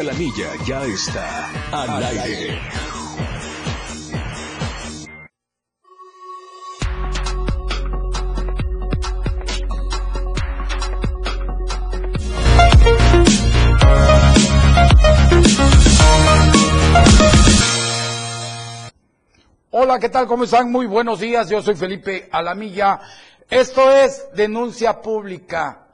[0.00, 2.60] La milla ya está al aire.
[19.72, 20.28] Hola, ¿qué tal?
[20.28, 20.70] ¿Cómo están?
[20.70, 21.48] Muy buenos días.
[21.48, 23.00] Yo soy Felipe Alamilla.
[23.50, 25.87] Esto es Denuncia Pública.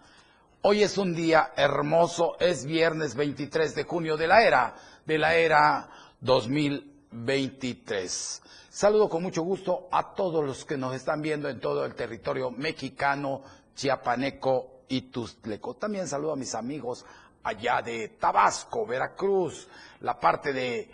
[0.66, 2.38] Hoy es un día hermoso.
[2.40, 4.74] Es viernes 23 de junio de la era,
[5.04, 5.90] de la era
[6.22, 8.42] 2023.
[8.70, 12.50] Saludo con mucho gusto a todos los que nos están viendo en todo el territorio
[12.50, 13.42] mexicano,
[13.74, 15.74] chiapaneco y tustleco.
[15.74, 17.04] También saludo a mis amigos
[17.42, 19.68] allá de Tabasco, Veracruz,
[20.00, 20.90] la parte de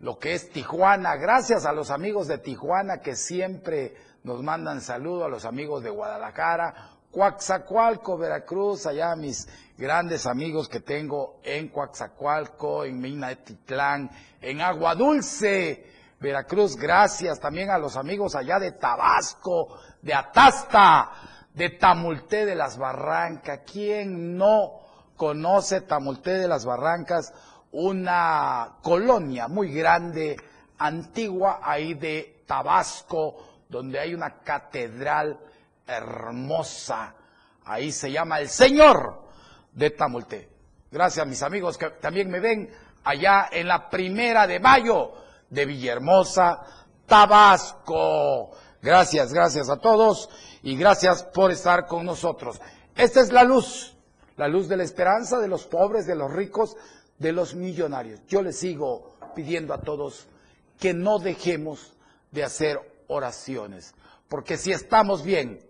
[0.00, 1.16] lo que es Tijuana.
[1.16, 5.88] Gracias a los amigos de Tijuana que siempre nos mandan saludos, a los amigos de
[5.88, 14.96] Guadalajara, Coaxacualco, Veracruz, allá mis grandes amigos que tengo en Coaxacualco, en Minatitlán, en Agua
[14.96, 15.86] Dulce,
[16.18, 16.76] Veracruz.
[16.76, 21.12] Gracias también a los amigos allá de Tabasco, de Atasta,
[21.54, 23.60] de Tamulté de las Barrancas.
[23.64, 24.80] ¿Quién no
[25.16, 27.32] conoce Tamulté de las Barrancas?
[27.74, 30.36] una colonia muy grande,
[30.78, 35.40] antigua, ahí de Tabasco, donde hay una catedral
[35.86, 37.14] hermosa.
[37.64, 39.22] Ahí se llama el Señor
[39.72, 40.48] de Tamulté.
[40.90, 42.70] Gracias mis amigos que también me ven
[43.04, 45.12] allá en la primera de mayo
[45.50, 46.60] de Villahermosa,
[47.06, 48.52] Tabasco.
[48.80, 50.28] Gracias, gracias a todos
[50.62, 52.60] y gracias por estar con nosotros.
[52.94, 53.96] Esta es la luz,
[54.36, 56.76] la luz de la esperanza de los pobres, de los ricos,
[57.18, 58.20] de los millonarios.
[58.26, 60.26] Yo les sigo pidiendo a todos
[60.78, 61.94] que no dejemos
[62.30, 63.94] de hacer oraciones,
[64.28, 65.60] porque si estamos bien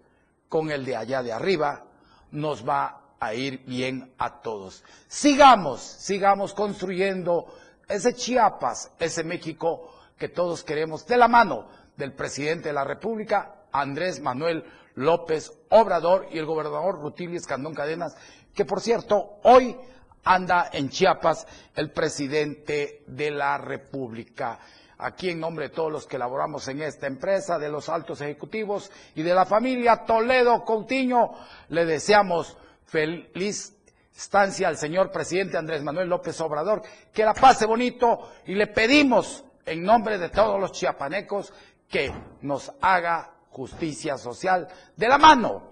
[0.55, 1.83] con el de allá de arriba,
[2.31, 4.85] nos va a ir bien a todos.
[5.09, 7.53] Sigamos, sigamos construyendo
[7.89, 11.67] ese Chiapas, ese México que todos queremos de la mano
[11.97, 18.17] del presidente de la República, Andrés Manuel López Obrador y el gobernador Rutilio Escandón Cadenas,
[18.55, 19.77] que por cierto, hoy
[20.23, 24.61] anda en Chiapas el presidente de la República.
[25.05, 28.91] Aquí en nombre de todos los que laboramos en esta empresa, de los altos ejecutivos
[29.15, 31.35] y de la familia Toledo Coutinho,
[31.69, 32.57] le deseamos
[32.87, 33.77] feliz
[34.17, 36.81] estancia al señor presidente Andrés Manuel López Obrador,
[37.13, 41.53] que la pase bonito y le pedimos en nombre de todos los chiapanecos
[41.87, 42.11] que
[42.41, 44.67] nos haga justicia social
[44.97, 45.69] de la mano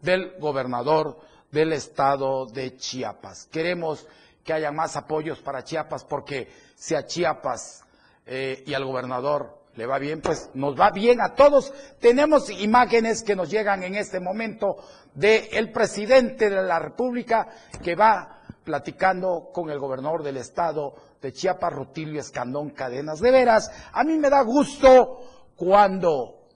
[0.00, 1.20] del gobernador
[1.52, 3.46] del estado de Chiapas.
[3.46, 4.08] Queremos
[4.42, 7.84] que haya más apoyos para Chiapas porque si a Chiapas
[8.26, 11.72] eh, y al gobernador le va bien, pues nos va bien a todos.
[11.98, 14.76] Tenemos imágenes que nos llegan en este momento
[15.14, 17.48] del presidente de la República
[17.82, 23.20] que va platicando con el gobernador del estado de Chiapas, Rutilio Escandón Cadenas.
[23.20, 25.20] De veras, a mí me da gusto
[25.56, 26.48] cuando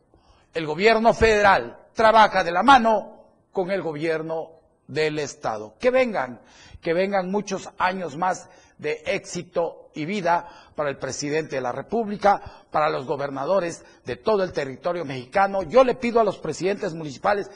[0.52, 3.16] el gobierno federal trabaja de la mano
[3.52, 5.74] con el gobierno del Estado.
[5.78, 6.40] Que vengan,
[6.80, 8.48] que vengan muchos años más
[8.78, 12.40] de éxito y vida para el presidente de la República,
[12.70, 15.62] para los gobernadores de todo el territorio mexicano.
[15.62, 17.50] Yo le pido a los presidentes municipales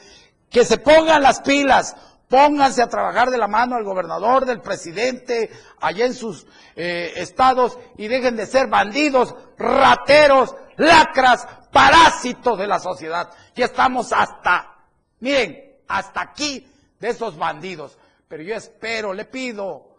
[0.49, 1.95] que se pongan las pilas,
[2.27, 7.77] pónganse a trabajar de la mano al gobernador, del presidente, allá en sus eh, estados
[7.97, 13.29] y dejen de ser bandidos, rateros, lacras, parásitos de la sociedad.
[13.55, 14.75] Ya estamos hasta,
[15.19, 16.67] miren, hasta aquí
[16.99, 17.97] de esos bandidos.
[18.27, 19.97] Pero yo espero, le pido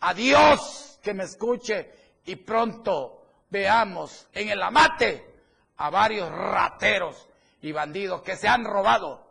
[0.00, 1.92] a Dios que me escuche
[2.24, 5.24] y pronto veamos en el amate
[5.76, 7.28] a varios rateros
[7.60, 9.24] y bandidos que se han robado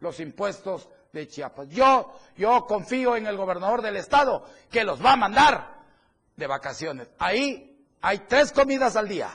[0.00, 1.68] los impuestos de Chiapas.
[1.68, 5.82] Yo, yo confío en el gobernador del estado que los va a mandar
[6.36, 7.08] de vacaciones.
[7.18, 9.30] Ahí hay tres comidas al día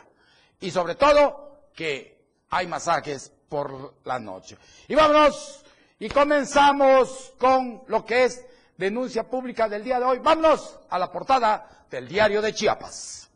[0.60, 2.18] y sobre todo que
[2.50, 4.58] hay masajes por la noche.
[4.88, 5.64] Y vámonos
[6.00, 8.46] y comenzamos con lo que es
[8.78, 10.20] denuncia pública del día de hoy.
[10.20, 13.30] Vámonos a la portada del diario de Chiapas.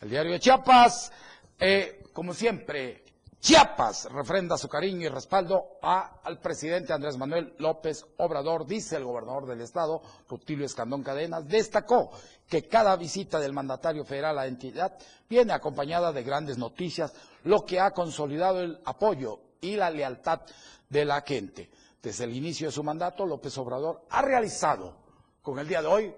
[0.00, 1.12] El diario de Chiapas,
[1.58, 3.04] eh, como siempre,
[3.44, 9.44] Chiapas refrenda su cariño y respaldo al presidente Andrés Manuel López Obrador, dice el gobernador
[9.46, 10.00] del estado,
[10.30, 12.10] Rutilio Escandón Cadenas, destacó
[12.48, 14.96] que cada visita del mandatario federal a la entidad
[15.28, 20.40] viene acompañada de grandes noticias, lo que ha consolidado el apoyo y la lealtad
[20.88, 21.68] de la gente.
[22.04, 24.94] Desde el inicio de su mandato, López Obrador ha realizado
[25.40, 26.14] con el día de hoy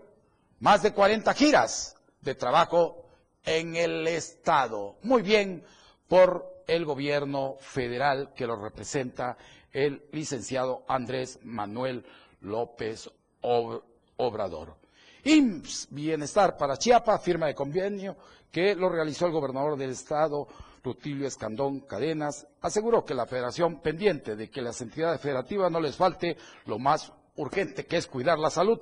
[0.59, 3.05] más de 40 giras de trabajo
[3.45, 4.97] en el Estado.
[5.03, 5.65] Muy bien
[6.09, 9.39] por el gobierno federal que lo representa
[9.73, 12.05] el licenciado Andrés Manuel
[12.41, 13.09] López
[13.43, 14.75] Obrador.
[15.23, 18.17] IMSS Bienestar para Chiapas, firma de convenio
[18.51, 20.49] que lo realizó el gobernador del estado,
[20.87, 25.97] Rutilio Escandón Cadenas, aseguró que la federación, pendiente de que las entidades federativas no les
[25.97, 26.37] falte
[26.67, 28.81] lo más urgente, que es cuidar la salud,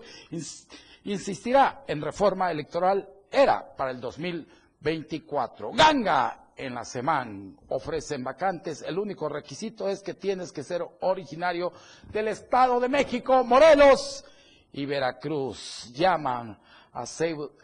[1.05, 5.73] insistirá en reforma electoral, era para el 2024.
[5.73, 11.73] Ganga en la semana ofrecen vacantes, el único requisito es que tienes que ser originario
[12.13, 14.25] del Estado de México, Morelos
[14.75, 15.91] y Veracruz.
[15.95, 16.59] Llaman
[16.93, 17.57] a Pseudo,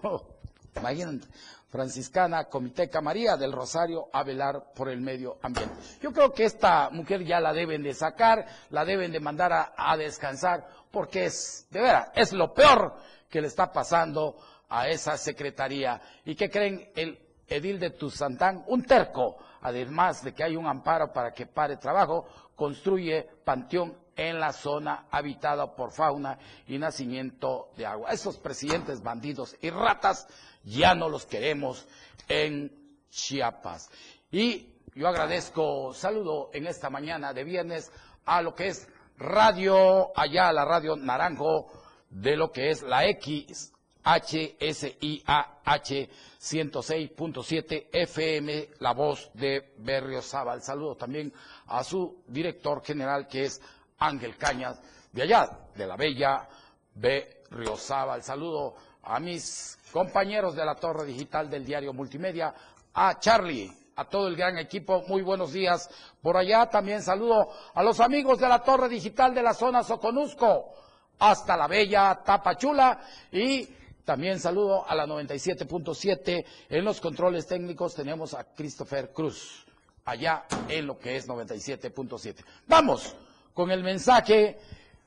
[0.76, 1.26] imagínate,
[1.74, 5.74] franciscana Comiteca María del Rosario a velar por el medio ambiente.
[6.00, 9.96] Yo creo que esta mujer ya la deben de sacar, la deben de mandar a,
[9.96, 12.94] descansar, porque es, de veras, es lo peor
[13.28, 14.36] que le está pasando
[14.68, 16.00] a esa secretaría.
[16.24, 16.92] ¿Y qué creen?
[16.94, 17.18] El
[17.48, 22.28] edil de Tuzantán, un terco, además de que hay un amparo para que pare trabajo,
[22.54, 28.10] construye panteón en la zona habitada por fauna y nacimiento de agua.
[28.10, 30.26] Esos presidentes bandidos y ratas
[30.64, 31.86] ya no los queremos
[32.28, 32.72] en
[33.10, 33.90] Chiapas.
[34.30, 37.92] Y yo agradezco, saludo en esta mañana de viernes
[38.24, 38.88] a lo que es
[39.18, 41.70] radio, allá la radio Naranjo,
[42.10, 43.72] de lo que es la X
[44.04, 50.60] HSIAH 106.7 FM, la voz de Berriozábal.
[50.60, 51.32] Saludo también
[51.66, 53.62] a su director general que es
[53.98, 54.80] Ángel Cañas,
[55.12, 56.48] de allá, de la bella
[56.94, 58.22] Berriozábal.
[58.22, 62.54] Saludo a mis compañeros de la Torre Digital del Diario Multimedia,
[62.94, 65.88] a Charlie, a todo el gran equipo, muy buenos días.
[66.20, 70.74] Por allá también saludo a los amigos de la Torre Digital de la zona Soconusco,
[71.18, 73.00] hasta la bella Tapachula
[73.30, 73.68] y
[74.04, 76.44] también saludo a la 97.7.
[76.68, 79.64] En los controles técnicos tenemos a Christopher Cruz,
[80.04, 82.44] allá en lo que es 97.7.
[82.66, 83.16] Vamos
[83.54, 84.58] con el mensaje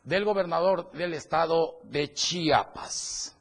[0.04, 3.38] del gobernador del estado de Chiapas.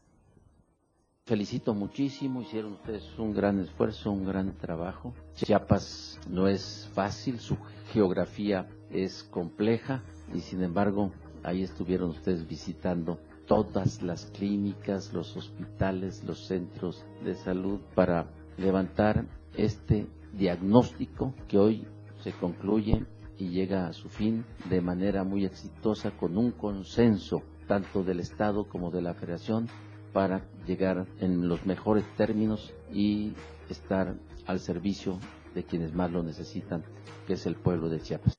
[1.24, 5.14] Felicito muchísimo, hicieron ustedes un gran esfuerzo, un gran trabajo.
[5.34, 7.56] Chiapas no es fácil, su
[7.92, 10.02] geografía es compleja
[10.34, 11.12] y sin embargo
[11.42, 18.26] ahí estuvieron ustedes visitando todas las clínicas, los hospitales, los centros de salud para
[18.56, 19.24] levantar
[19.56, 21.88] este diagnóstico que hoy
[22.22, 23.04] se concluye
[23.38, 28.68] y llega a su fin de manera muy exitosa con un consenso tanto del Estado
[28.68, 29.68] como de la Federación
[30.12, 33.34] para llegar en los mejores términos y
[33.68, 34.14] estar
[34.46, 35.18] al servicio
[35.54, 36.84] de quienes más lo necesitan,
[37.26, 38.34] que es el pueblo de Chiapas.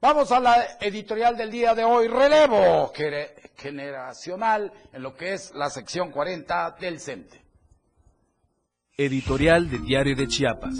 [0.00, 2.92] Vamos a la editorial del día de hoy, relevo
[3.56, 7.42] generacional en lo que es la sección 40 del CENTE.
[8.96, 10.76] Editorial de Diario de Chiapas.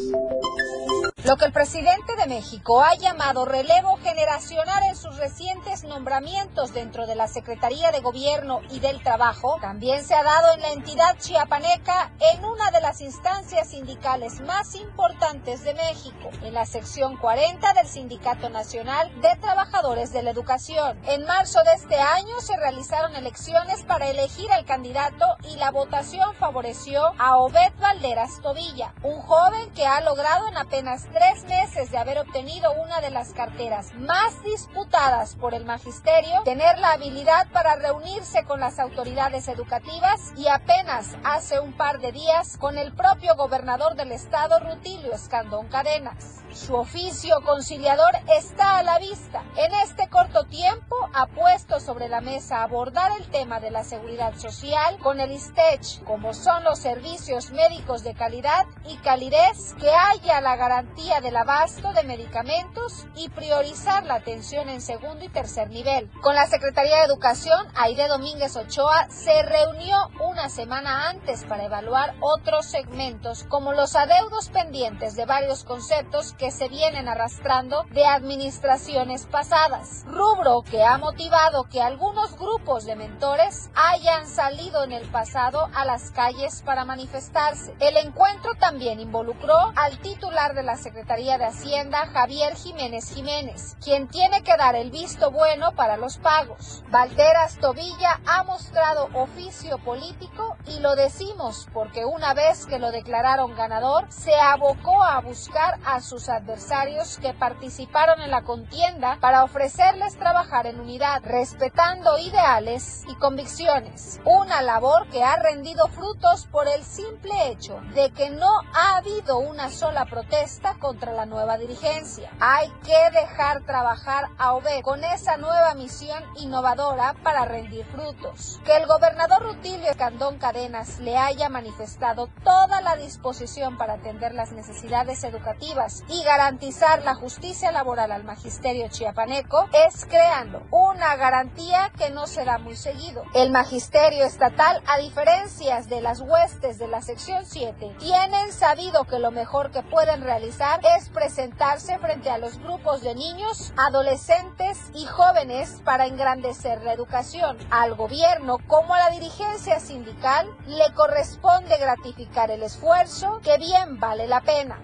[1.26, 7.04] Lo que el presidente de México ha llamado relevo generacional en sus recientes nombramientos dentro
[7.08, 11.18] de la Secretaría de Gobierno y del Trabajo también se ha dado en la entidad
[11.18, 17.72] chiapaneca en una de las instancias sindicales más importantes de México, en la sección 40
[17.72, 20.96] del Sindicato Nacional de Trabajadores de la Educación.
[21.08, 26.36] En marzo de este año se realizaron elecciones para elegir al candidato y la votación
[26.36, 31.96] favoreció a Obed Valderas Tobilla, un joven que ha logrado en apenas tres meses de
[31.96, 37.74] haber obtenido una de las carteras más disputadas por el magisterio, tener la habilidad para
[37.76, 43.34] reunirse con las autoridades educativas y apenas hace un par de días con el propio
[43.34, 46.42] gobernador del estado, Rutilio Escandón Cadenas.
[46.56, 49.44] Su oficio conciliador está a la vista.
[49.56, 54.34] En este corto tiempo ha puesto sobre la mesa abordar el tema de la seguridad
[54.36, 60.40] social con el ISTECH, como son los servicios médicos de calidad y calidez, que haya
[60.40, 66.10] la garantía del abasto de medicamentos y priorizar la atención en segundo y tercer nivel.
[66.22, 72.14] Con la Secretaría de Educación, Aide Domínguez Ochoa se reunió una semana antes para evaluar
[72.20, 79.26] otros segmentos como los adeudos pendientes de varios conceptos que se vienen arrastrando de administraciones
[79.26, 85.68] pasadas, rubro que ha motivado que algunos grupos de mentores hayan salido en el pasado
[85.74, 87.74] a las calles para manifestarse.
[87.80, 94.08] El encuentro también involucró al titular de la Secretaría de Hacienda, Javier Jiménez Jiménez, quien
[94.08, 96.82] tiene que dar el visto bueno para los pagos.
[96.90, 103.54] Valderas Tobilla ha mostrado oficio político y lo decimos porque una vez que lo declararon
[103.54, 110.16] ganador, se abocó a buscar a sus adversarios que participaron en la contienda para ofrecerles
[110.16, 114.20] trabajar en unidad, respetando ideales y convicciones.
[114.24, 119.38] Una labor que ha rendido frutos por el simple hecho de que no ha habido
[119.38, 122.30] una sola protesta contra la nueva dirigencia.
[122.40, 128.60] Hay que dejar trabajar a OVE con esa nueva misión innovadora para rendir frutos.
[128.64, 134.52] Que el gobernador Rutilio Candón Cadenas le haya manifestado toda la disposición para atender las
[134.52, 142.10] necesidades educativas y garantizar la justicia laboral al magisterio chiapaneco es creando una garantía que
[142.10, 143.22] no se da muy seguido.
[143.32, 149.20] El magisterio estatal, a diferencia de las huestes de la sección 7, tienen sabido que
[149.20, 155.06] lo mejor que pueden realizar es presentarse frente a los grupos de niños, adolescentes y
[155.06, 157.56] jóvenes para engrandecer la educación.
[157.70, 164.26] Al gobierno como a la dirigencia sindical le corresponde gratificar el esfuerzo que bien vale
[164.26, 164.82] la pena.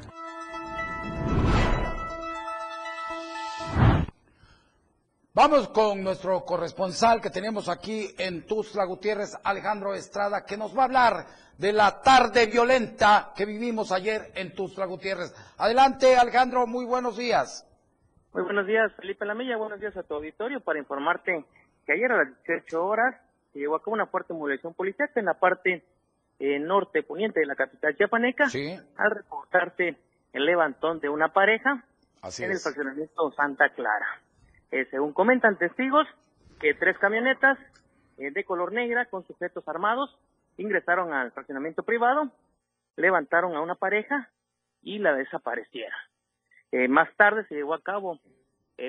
[5.34, 10.82] Vamos con nuestro corresponsal que tenemos aquí en Tuzla Gutiérrez, Alejandro Estrada, que nos va
[10.82, 15.34] a hablar de la tarde violenta que vivimos ayer en Tuzla Gutiérrez.
[15.56, 17.66] Adelante, Alejandro, muy buenos días.
[18.34, 21.44] Muy buenos días, Felipe Lamilla, buenos días a tu auditorio para informarte
[21.86, 23.14] que ayer a las 18 horas
[23.54, 25.82] se llevó a cabo una fuerte movilización policial en la parte
[26.40, 28.78] eh, norte poniente de la capital chiapaneca Sí.
[28.98, 29.96] al reportarse
[30.34, 31.84] el levantón de una pareja
[32.20, 32.62] Así en el es.
[32.62, 34.20] fraccionamiento Santa Clara.
[34.72, 36.08] Eh, según comentan testigos,
[36.58, 37.58] que tres camionetas
[38.16, 40.18] eh, de color negra con sujetos armados
[40.56, 42.30] ingresaron al fraccionamiento privado,
[42.96, 44.30] levantaron a una pareja
[44.82, 45.98] y la desaparecieron.
[46.72, 48.18] Eh, más tarde se llevó a cabo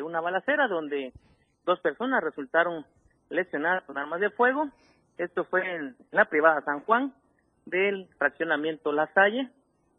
[0.03, 1.13] una balacera donde
[1.65, 2.83] dos personas resultaron
[3.29, 4.69] lesionadas con armas de fuego.
[5.19, 7.13] Esto fue en la privada San Juan
[7.65, 9.51] del fraccionamiento La Salle.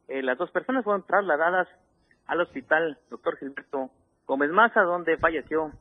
[0.09, 1.69] Las dos personas fueron trasladadas
[2.27, 3.91] al hospital doctor Gilberto
[4.27, 5.73] Gómez Maza, donde falleció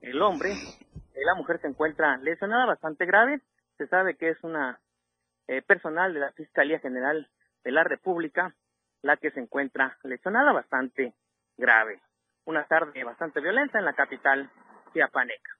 [0.00, 0.52] el hombre.
[0.52, 3.40] Eh, la mujer se encuentra lesionada bastante grave.
[3.76, 4.80] Se sabe que es una
[5.46, 7.28] eh, personal de la Fiscalía General
[7.64, 8.54] de la República
[9.02, 11.14] la que se encuentra lesionada bastante
[11.56, 12.00] grave.
[12.44, 14.50] Una tarde bastante violenta en la capital
[14.92, 15.52] chiapaneca.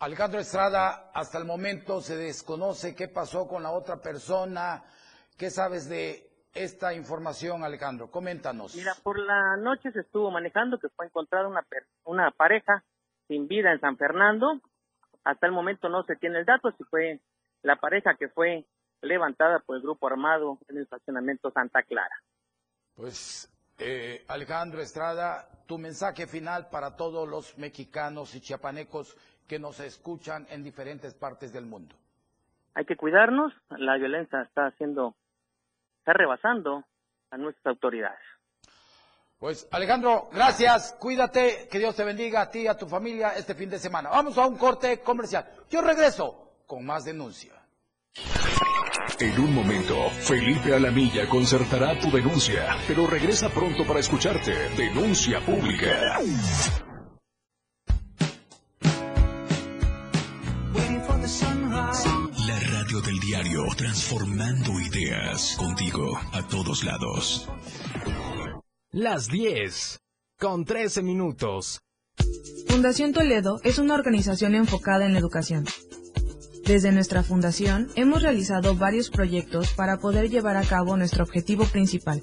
[0.00, 4.82] Alejandro Estrada, hasta el momento se desconoce qué pasó con la otra persona.
[5.38, 8.10] ¿Qué sabes de esta información, Alejandro?
[8.10, 8.74] Coméntanos.
[8.76, 11.48] Mira, por la noche se estuvo manejando que fue encontrada
[12.04, 12.84] una, pareja
[13.28, 14.60] sin vida en San Fernando.
[15.24, 17.20] Hasta el momento no se tiene el dato si fue
[17.62, 18.64] la pareja que fue
[19.00, 22.14] levantada por el grupo armado en el estacionamiento Santa Clara.
[22.94, 29.16] Pues, eh, Alejandro Estrada, tu mensaje final para todos los mexicanos y chiapanecos
[29.48, 31.96] que nos escuchan en diferentes partes del mundo.
[32.74, 35.14] Hay que cuidarnos, la violencia está haciendo,
[36.04, 36.84] está rebasando
[37.30, 38.20] a nuestras autoridades.
[39.38, 43.54] Pues, Alejandro, gracias, cuídate, que Dios te bendiga a ti y a tu familia este
[43.54, 44.10] fin de semana.
[44.10, 45.46] Vamos a un corte comercial.
[45.70, 47.54] Yo regreso con más denuncia.
[49.18, 54.52] En un momento, Felipe Alamilla concertará tu denuncia, pero regresa pronto para escucharte.
[54.76, 56.20] Denuncia pública.
[63.76, 67.48] Transformando ideas contigo a todos lados.
[68.90, 70.00] Las 10
[70.38, 71.80] con 13 minutos.
[72.66, 75.64] Fundación Toledo es una organización enfocada en la educación.
[76.66, 82.22] Desde nuestra fundación hemos realizado varios proyectos para poder llevar a cabo nuestro objetivo principal,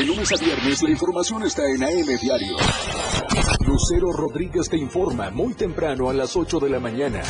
[0.00, 2.56] De lunes a viernes la información está en AM Diario.
[3.66, 7.20] Lucero Rodríguez te informa muy temprano a las 8 de la mañana.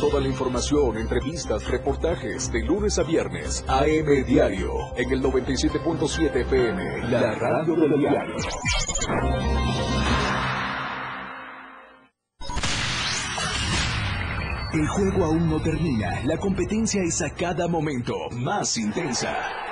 [0.00, 3.64] Toda la información, entrevistas, reportajes de lunes a viernes.
[3.68, 8.34] AM Diario en el 97.7 FM, la radio del diario.
[14.72, 19.71] El juego aún no termina, la competencia es a cada momento más intensa.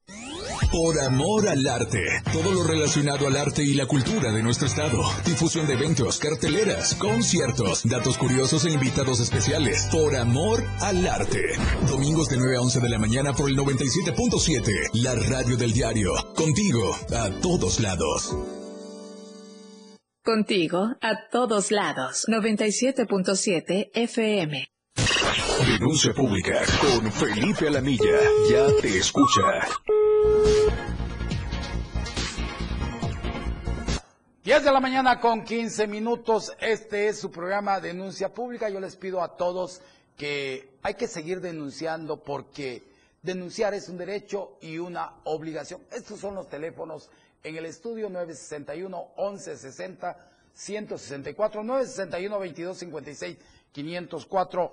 [0.71, 2.01] Por amor al arte.
[2.31, 5.03] Todo lo relacionado al arte y la cultura de nuestro estado.
[5.25, 9.89] Difusión de eventos, carteleras, conciertos, datos curiosos e invitados especiales.
[9.91, 11.41] Por amor al arte.
[11.89, 14.91] Domingos de 9 a 11 de la mañana por el 97.7.
[14.93, 16.13] La radio del diario.
[16.35, 18.33] Contigo, a todos lados.
[20.23, 22.25] Contigo, a todos lados.
[22.29, 24.71] 97.7 FM.
[25.67, 28.19] Denuncia pública con Felipe Alamilla.
[28.49, 29.41] Ya te escucha.
[34.43, 36.51] 10 de la mañana con 15 minutos.
[36.59, 38.69] Este es su programa Denuncia Pública.
[38.69, 39.81] Yo les pido a todos
[40.17, 42.81] que hay que seguir denunciando porque
[43.21, 45.81] denunciar es un derecho y una obligación.
[45.91, 47.11] Estos son los teléfonos
[47.43, 50.17] en el estudio 961 1160
[50.55, 53.37] 164 961 2256
[53.71, 54.71] 504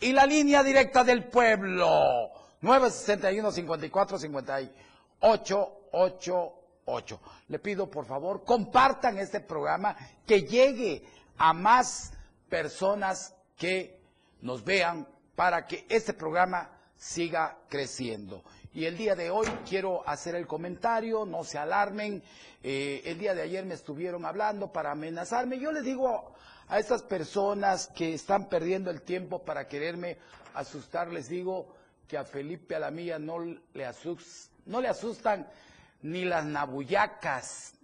[0.00, 6.57] y la línea directa del pueblo 961 54 58 8.
[7.48, 11.04] Le pido por favor, compartan este programa, que llegue
[11.36, 12.12] a más
[12.48, 14.00] personas que
[14.40, 18.42] nos vean para que este programa siga creciendo.
[18.72, 22.22] Y el día de hoy quiero hacer el comentario, no se alarmen.
[22.62, 25.58] Eh, el día de ayer me estuvieron hablando para amenazarme.
[25.58, 26.32] Yo les digo
[26.68, 30.18] a estas personas que están perdiendo el tiempo para quererme
[30.54, 31.74] asustar, les digo
[32.06, 33.60] que a Felipe Alamilla no le,
[34.66, 35.46] no le asustan
[36.02, 37.74] ni las nabuyacas,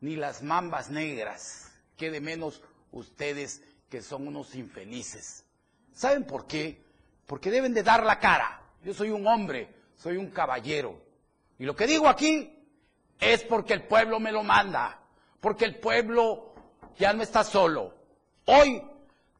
[0.00, 2.62] ni las mambas negras, que de menos
[2.92, 5.44] ustedes que son unos infelices.
[5.92, 6.82] ¿Saben por qué?
[7.26, 8.60] Porque deben de dar la cara.
[8.82, 11.00] Yo soy un hombre, soy un caballero.
[11.58, 12.58] Y lo que digo aquí
[13.20, 15.00] es porque el pueblo me lo manda,
[15.40, 16.54] porque el pueblo
[16.98, 17.94] ya no está solo.
[18.46, 18.82] Hoy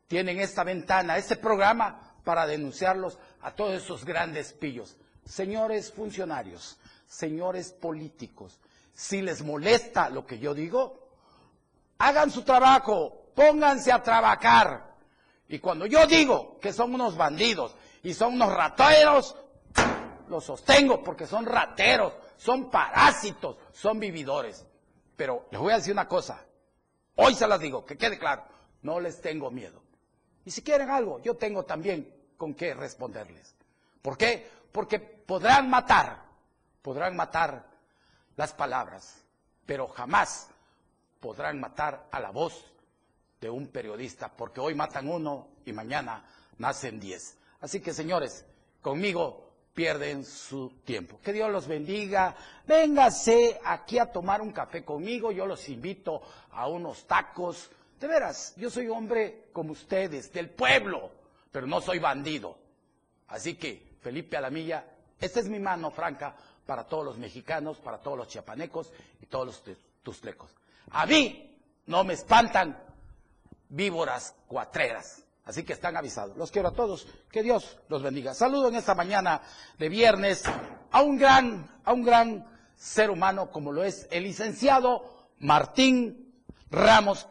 [0.06, 4.96] tienen esta ventana, este programa para denunciarlos a todos esos grandes pillos.
[5.24, 6.78] Señores funcionarios,
[7.14, 8.58] señores políticos,
[8.92, 11.08] si les molesta lo que yo digo,
[11.98, 14.94] hagan su trabajo, pónganse a trabajar.
[15.48, 19.36] Y cuando yo digo que son unos bandidos y son unos rateros,
[20.28, 24.64] los sostengo porque son rateros, son parásitos, son vividores.
[25.16, 26.44] Pero les voy a decir una cosa,
[27.14, 28.44] hoy se las digo, que quede claro,
[28.82, 29.82] no les tengo miedo.
[30.44, 33.54] Y si quieren algo, yo tengo también con qué responderles.
[34.02, 34.50] ¿Por qué?
[34.72, 36.23] Porque podrán matar,
[36.84, 37.64] podrán matar
[38.36, 39.24] las palabras,
[39.64, 40.50] pero jamás
[41.18, 42.62] podrán matar a la voz
[43.40, 46.22] de un periodista, porque hoy matan uno y mañana
[46.58, 47.38] nacen diez.
[47.62, 48.44] Así que, señores,
[48.82, 51.18] conmigo pierden su tiempo.
[51.22, 52.36] Que Dios los bendiga.
[52.66, 55.32] Véngase aquí a tomar un café conmigo.
[55.32, 56.20] Yo los invito
[56.52, 57.70] a unos tacos.
[57.98, 61.10] De veras, yo soy hombre como ustedes, del pueblo,
[61.50, 62.58] pero no soy bandido.
[63.28, 64.84] Así que, Felipe Alamilla,
[65.18, 68.90] esta es mi mano franca para todos los mexicanos, para todos los chiapanecos
[69.22, 69.62] y todos los
[70.02, 70.50] tustlecos.
[70.90, 72.78] A mí no me espantan
[73.68, 75.24] víboras cuatreras.
[75.44, 76.36] Así que están avisados.
[76.36, 77.06] Los quiero a todos.
[77.30, 78.32] Que Dios los bendiga.
[78.32, 79.42] Saludo en esta mañana
[79.78, 80.44] de viernes
[80.90, 82.46] a un gran, a un gran
[82.76, 86.32] ser humano como lo es el licenciado Martín
[86.70, 87.28] Ramos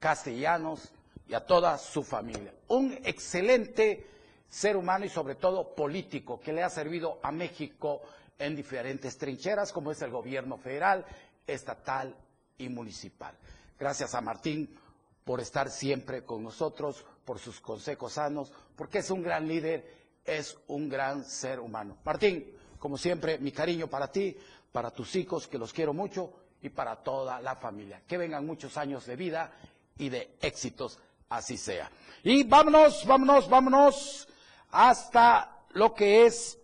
[0.00, 0.92] Castellanos
[1.28, 2.52] y a toda su familia.
[2.68, 4.06] Un excelente
[4.48, 8.02] ser humano y sobre todo político que le ha servido a México
[8.38, 11.04] en diferentes trincheras, como es el gobierno federal,
[11.46, 12.14] estatal
[12.56, 13.34] y municipal.
[13.78, 14.78] Gracias a Martín
[15.24, 19.92] por estar siempre con nosotros, por sus consejos sanos, porque es un gran líder,
[20.24, 21.98] es un gran ser humano.
[22.04, 24.36] Martín, como siempre, mi cariño para ti,
[24.72, 28.02] para tus hijos, que los quiero mucho, y para toda la familia.
[28.06, 29.52] Que vengan muchos años de vida
[29.96, 30.98] y de éxitos,
[31.28, 31.90] así sea.
[32.22, 34.28] Y vámonos, vámonos, vámonos
[34.70, 36.58] hasta lo que es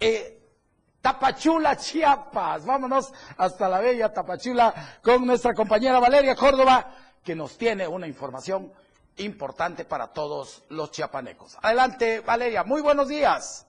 [0.00, 0.41] eh,
[1.02, 2.64] Tapachula, Chiapas.
[2.64, 8.72] Vámonos hasta la bella Tapachula con nuestra compañera Valeria Córdoba, que nos tiene una información
[9.16, 11.58] importante para todos los chiapanecos.
[11.60, 12.62] Adelante, Valeria.
[12.62, 13.68] Muy buenos días.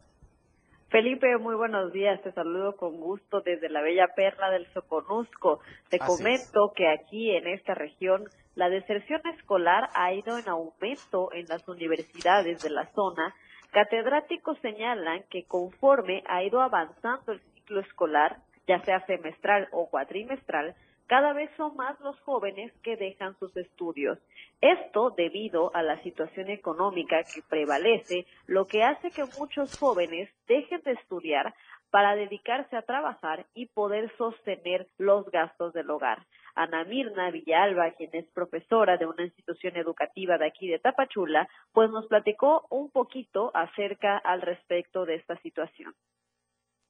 [0.89, 2.21] Felipe, muy buenos días.
[2.21, 5.59] Te saludo con gusto desde la bella perla del Soconusco.
[5.89, 11.47] Te comento que aquí en esta región la deserción escolar ha ido en aumento en
[11.47, 13.33] las universidades de la zona
[13.73, 20.75] Catedráticos señalan que conforme ha ido avanzando el ciclo escolar, ya sea semestral o cuatrimestral,
[21.07, 24.19] cada vez son más los jóvenes que dejan sus estudios.
[24.61, 30.81] Esto debido a la situación económica que prevalece, lo que hace que muchos jóvenes dejen
[30.83, 31.55] de estudiar
[31.89, 36.19] para dedicarse a trabajar y poder sostener los gastos del hogar.
[36.55, 41.89] Ana Mirna Villalba, quien es profesora de una institución educativa de aquí de Tapachula, pues
[41.89, 45.93] nos platicó un poquito acerca al respecto de esta situación.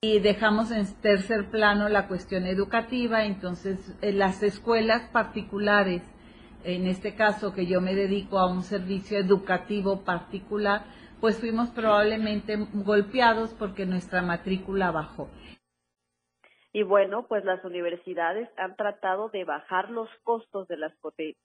[0.02, 6.02] Y dejamos en tercer plano la cuestión educativa, entonces en las escuelas particulares,
[6.66, 10.84] en este caso que yo me dedico a un servicio educativo particular,
[11.22, 15.30] pues fuimos probablemente golpeados porque nuestra matrícula bajó.
[16.76, 20.92] Y bueno, pues las universidades han tratado de bajar los costos de las,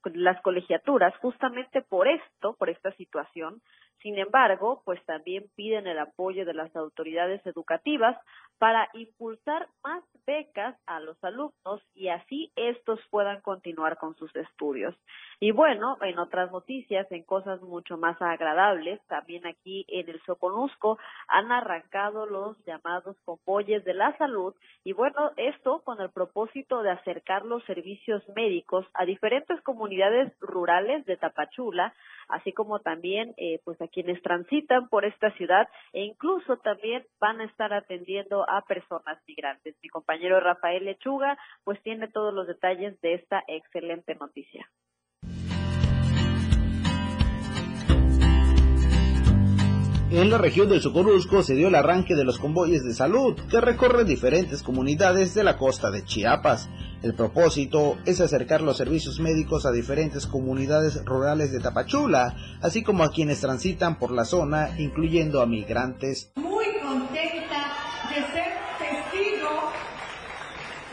[0.05, 3.61] las colegiaturas justamente por esto, por esta situación.
[4.01, 8.17] Sin embargo, pues también piden el apoyo de las autoridades educativas
[8.59, 14.95] para impulsar más becas a los alumnos y así estos puedan continuar con sus estudios.
[15.41, 20.99] Y bueno, en otras noticias, en cosas mucho más agradables, también aquí en el Soconusco
[21.29, 26.91] han arrancado los llamados convoyes de la salud y bueno, esto con el propósito de
[26.91, 31.95] acercar los servicios médicos a diferentes comunidades rurales de Tapachula,
[32.27, 37.41] así como también eh, pues a quienes transitan por esta ciudad e incluso también van
[37.41, 39.77] a estar atendiendo a personas migrantes.
[39.85, 44.69] Mi compañero Rafael Lechuga pues tiene todos los detalles de esta excelente noticia.
[50.11, 53.61] En la región del Socorusco se dio el arranque de los convoyes de salud que
[53.61, 56.71] recorren diferentes comunidades de la costa de Chiapas.
[57.03, 63.05] El propósito es acercar los servicios médicos a diferentes comunidades rurales de Tapachula, así como
[63.05, 66.33] a quienes transitan por la zona, incluyendo a migrantes.
[66.37, 67.75] Muy contenta
[68.09, 69.51] de ser testigo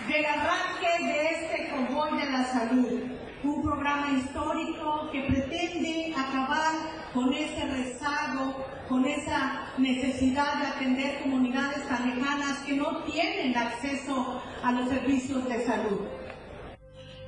[0.09, 2.99] del arranque de este convoy de la salud,
[3.49, 6.73] un programa histórico que pretende acabar
[7.13, 14.41] con ese rezago con esa necesidad de atender comunidades tan lejanas que no tienen acceso
[14.63, 16.24] a los servicios de salud.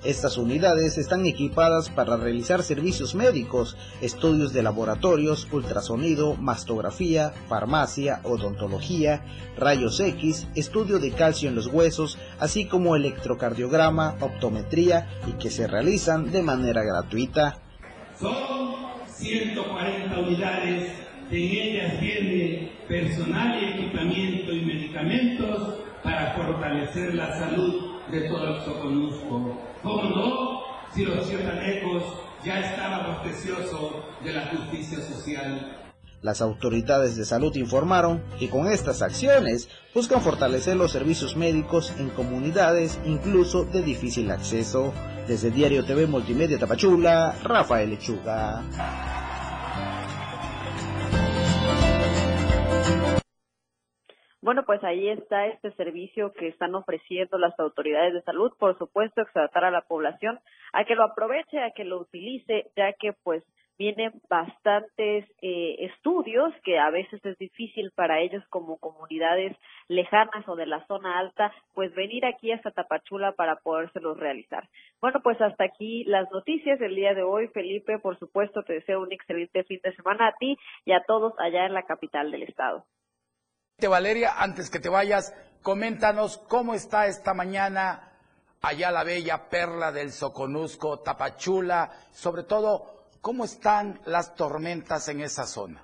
[0.08, 9.26] Estas unidades están equipadas para realizar servicios médicos, estudios de laboratorios, ultrasonido, mastografía, farmacia, odontología,
[9.58, 15.67] rayos X, estudio de calcio en los huesos, así como electrocardiograma, optometría y que se
[15.67, 17.60] realizan de manera gratuita.
[18.17, 18.34] Son
[19.08, 20.89] 140 unidades
[21.30, 28.62] en ellas viene personal y equipamiento y medicamentos para fortalecer la salud de todo el
[28.63, 29.66] Soconusco.
[29.88, 30.60] ¿Cómo no?
[30.93, 32.04] Si los ciudadanecos
[32.43, 35.78] ya estábamos deseosos de la justicia social.
[36.21, 42.10] Las autoridades de salud informaron que con estas acciones buscan fortalecer los servicios médicos en
[42.10, 44.93] comunidades incluso de difícil acceso.
[45.26, 49.16] Desde Diario TV Multimedia Tapachula, Rafael Lechuga.
[54.47, 58.49] Bueno, pues ahí está este servicio que están ofreciendo las autoridades de salud.
[58.57, 60.39] Por supuesto, exhortar a la población
[60.71, 63.43] a que lo aproveche, a que lo utilice, ya que pues
[63.77, 69.53] vienen bastantes eh, estudios que a veces es difícil para ellos como comunidades
[69.89, 74.69] lejanas o de la zona alta, pues venir aquí hasta Tapachula para podérselos realizar.
[75.01, 77.49] Bueno, pues hasta aquí las noticias del día de hoy.
[77.49, 81.33] Felipe, por supuesto, te deseo un excelente fin de semana a ti y a todos
[81.38, 82.86] allá en la capital del estado.
[83.85, 88.11] Valeria, antes que te vayas, coméntanos cómo está esta mañana
[88.59, 95.43] allá la bella perla del Soconusco, Tapachula, sobre todo, cómo están las tormentas en esa
[95.43, 95.83] zona.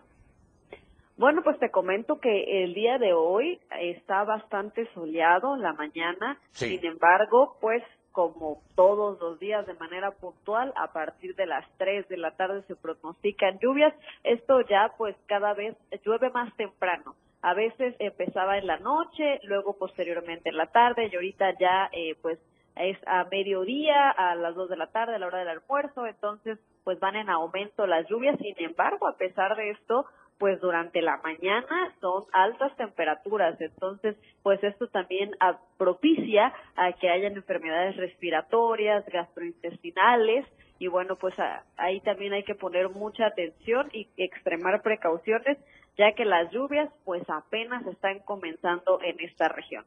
[1.18, 6.84] Bueno, pues te comento que el día de hoy está bastante soleado la mañana, sin
[6.84, 12.18] embargo, pues como todos los días de manera puntual, a partir de las 3 de
[12.18, 13.94] la tarde se pronostican lluvias.
[14.24, 17.14] Esto ya pues cada vez llueve más temprano.
[17.44, 22.16] A veces empezaba en la noche, luego posteriormente en la tarde y ahorita ya eh,
[22.22, 22.40] pues
[22.78, 26.58] es a mediodía, a las 2 de la tarde, a la hora del almuerzo, entonces
[26.86, 28.40] pues van en aumento las lluvias.
[28.40, 30.06] Sin embargo, a pesar de esto,
[30.38, 35.32] pues durante la mañana son altas temperaturas, entonces pues esto también
[35.78, 40.46] propicia a que hayan enfermedades respiratorias, gastrointestinales.
[40.80, 41.36] Y bueno, pues
[41.76, 45.58] ahí también hay que poner mucha atención y extremar precauciones
[45.98, 49.86] ya que las lluvias pues apenas están comenzando en esta región.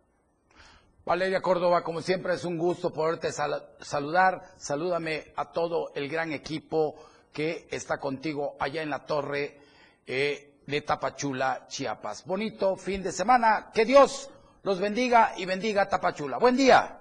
[1.05, 4.43] Valeria Córdoba, como siempre es un gusto poderte saludar.
[4.57, 6.97] Salúdame a todo el gran equipo
[7.33, 9.57] que está contigo allá en la torre
[10.05, 12.27] eh, de Tapachula, Chiapas.
[12.27, 13.71] Bonito fin de semana.
[13.73, 14.33] Que Dios
[14.65, 16.39] los bendiga y bendiga a Tapachula.
[16.39, 16.99] Buen día.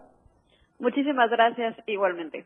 [0.77, 2.45] Muchísimas gracias, igualmente.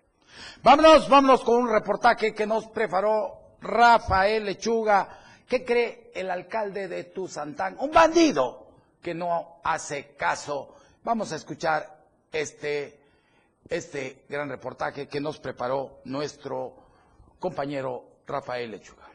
[0.63, 5.09] Vámonos, vámonos con un reportaje que nos preparó Rafael Lechuga.
[5.49, 7.75] ¿Qué cree el alcalde de Tuzantán?
[7.79, 8.67] Un bandido
[9.01, 10.75] que no hace caso.
[11.03, 12.99] Vamos a escuchar este,
[13.67, 16.75] este gran reportaje que nos preparó nuestro
[17.39, 19.07] compañero Rafael Lechuga.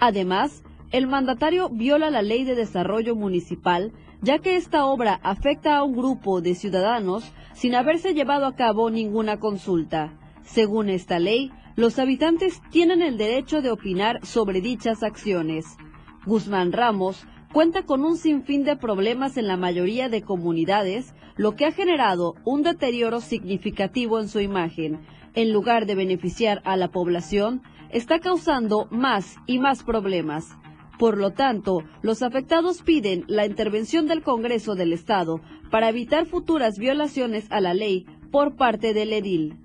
[0.00, 5.84] Además, el mandatario viola la Ley de Desarrollo Municipal, ya que esta obra afecta a
[5.84, 10.16] un grupo de ciudadanos sin haberse llevado a cabo ninguna consulta.
[10.44, 15.76] Según esta ley, los habitantes tienen el derecho de opinar sobre dichas acciones.
[16.24, 21.66] Guzmán Ramos cuenta con un sinfín de problemas en la mayoría de comunidades, lo que
[21.66, 25.00] ha generado un deterioro significativo en su imagen.
[25.34, 30.56] En lugar de beneficiar a la población, está causando más y más problemas.
[30.98, 36.76] Por lo tanto, los afectados piden la intervención del Congreso del Estado para evitar futuras
[36.76, 39.60] violaciones a la ley por parte del edil.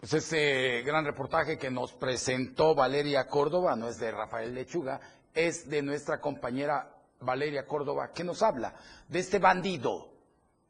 [0.00, 5.00] Este gran reportaje que nos presentó Valeria Córdoba, no es de Rafael Lechuga,
[5.34, 8.74] es de nuestra compañera Valeria Córdoba, que nos habla
[9.06, 10.10] de este bandido,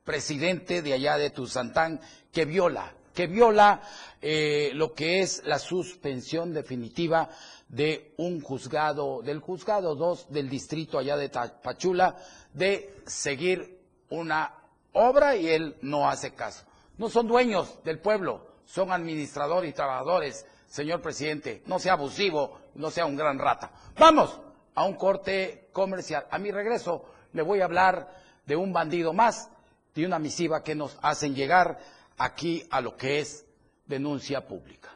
[0.04, 2.00] presidente de allá de Tuzantán,
[2.32, 3.82] que viola que viola
[4.20, 7.28] eh, lo que es la suspensión definitiva
[7.68, 12.16] de un juzgado, del juzgado 2 del distrito allá de Tapachula,
[12.52, 13.78] de seguir
[14.10, 14.54] una
[14.92, 16.64] obra y él no hace caso.
[16.98, 21.62] No son dueños del pueblo, son administradores y trabajadores, señor presidente.
[21.66, 23.72] No sea abusivo, no sea un gran rata.
[23.98, 24.38] Vamos
[24.74, 26.26] a un corte comercial.
[26.30, 28.14] A mi regreso le voy a hablar
[28.46, 29.48] de un bandido más,
[29.94, 31.78] de una misiva que nos hacen llegar
[32.20, 33.46] aquí a lo que es
[33.86, 34.90] denuncia pública.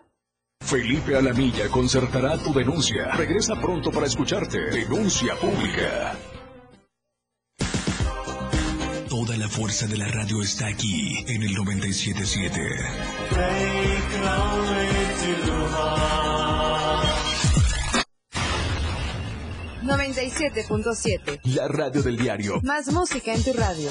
[0.60, 3.10] Felipe Alamilla concertará tu denuncia.
[3.16, 4.58] Regresa pronto para escucharte.
[4.70, 6.16] Denuncia pública.
[9.08, 12.60] Toda la fuerza de la radio está aquí en el 977.
[19.82, 21.40] 97.7.
[21.54, 22.60] La radio del diario.
[22.62, 23.90] Más música en tu radio.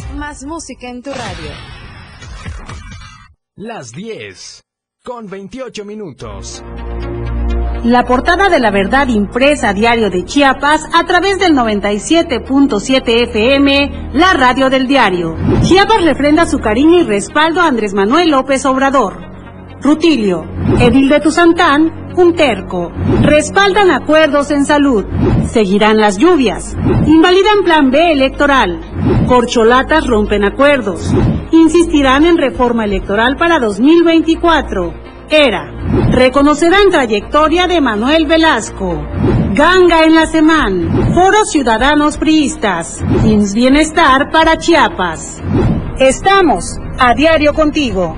[0.15, 1.51] Más música en tu radio.
[3.55, 4.61] Las 10
[5.03, 6.63] con 28 minutos.
[7.83, 14.11] La portada de la verdad impresa a diario de Chiapas a través del 97.7 FM,
[14.13, 15.35] la radio del diario.
[15.61, 19.17] Chiapas refrenda su cariño y respaldo a Andrés Manuel López Obrador.
[19.81, 20.45] Rutilio,
[20.79, 22.91] Edil de Tuzantán, un terco.
[23.21, 25.05] Respaldan acuerdos en salud.
[25.47, 26.75] Seguirán las lluvias.
[27.07, 28.79] Invalidan plan B electoral.
[29.27, 31.13] Corcholatas rompen acuerdos.
[31.51, 35.71] Insistirán en reforma electoral para 2024 era.
[36.11, 39.01] Reconocerán trayectoria de Manuel Velasco.
[39.53, 41.13] Ganga en la semana.
[41.13, 43.01] Foro Ciudadanos Priistas.
[43.23, 45.41] Ins Bienestar para Chiapas.
[45.99, 48.17] Estamos a diario contigo.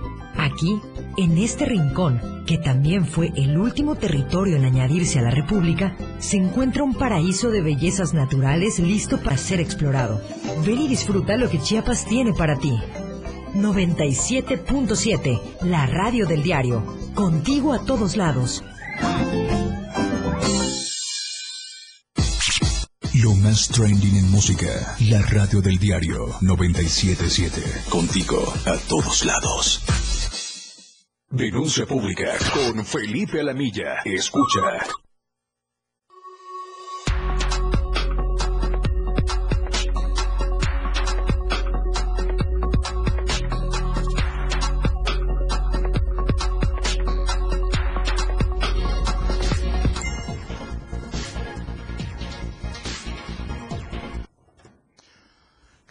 [0.37, 0.79] Aquí,
[1.17, 6.37] en este rincón, que también fue el último territorio en añadirse a la República, se
[6.37, 10.21] encuentra un paraíso de bellezas naturales listo para ser explorado.
[10.65, 12.73] Ven y disfruta lo que Chiapas tiene para ti.
[13.55, 16.83] 97.7, la radio del diario.
[17.13, 18.63] Contigo a todos lados.
[23.21, 24.95] Lo más trending en música.
[25.01, 27.61] La radio del diario 977.
[27.89, 29.81] Contigo a todos lados.
[31.31, 34.01] Denuncia pública con Felipe Alamilla.
[34.03, 34.59] Escucha.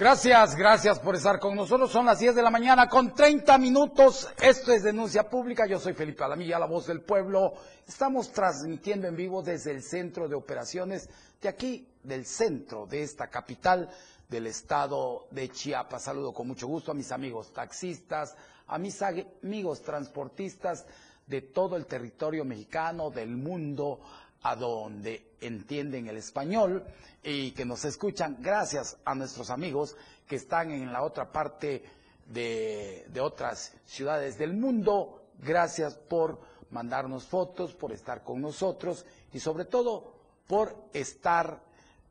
[0.01, 1.93] Gracias, gracias por estar con nosotros.
[1.93, 4.31] Son las 10 de la mañana con 30 minutos.
[4.41, 5.67] Esto es Denuncia Pública.
[5.67, 7.53] Yo soy Felipe Alamilla, la voz del pueblo.
[7.87, 11.11] Estamos transmitiendo en vivo desde el centro de operaciones
[11.43, 13.91] de aquí, del centro de esta capital
[14.27, 16.05] del estado de Chiapas.
[16.05, 18.37] Saludo con mucho gusto a mis amigos taxistas,
[18.69, 20.87] a mis amigos transportistas
[21.27, 24.01] de todo el territorio mexicano, del mundo,
[24.43, 26.85] a donde entienden el español
[27.23, 31.85] y que nos escuchan gracias a nuestros amigos que están en la otra parte
[32.27, 35.25] de, otras ciudades del mundo.
[35.39, 40.15] Gracias por mandarnos fotos, por estar con nosotros y sobre todo
[40.47, 41.61] por estar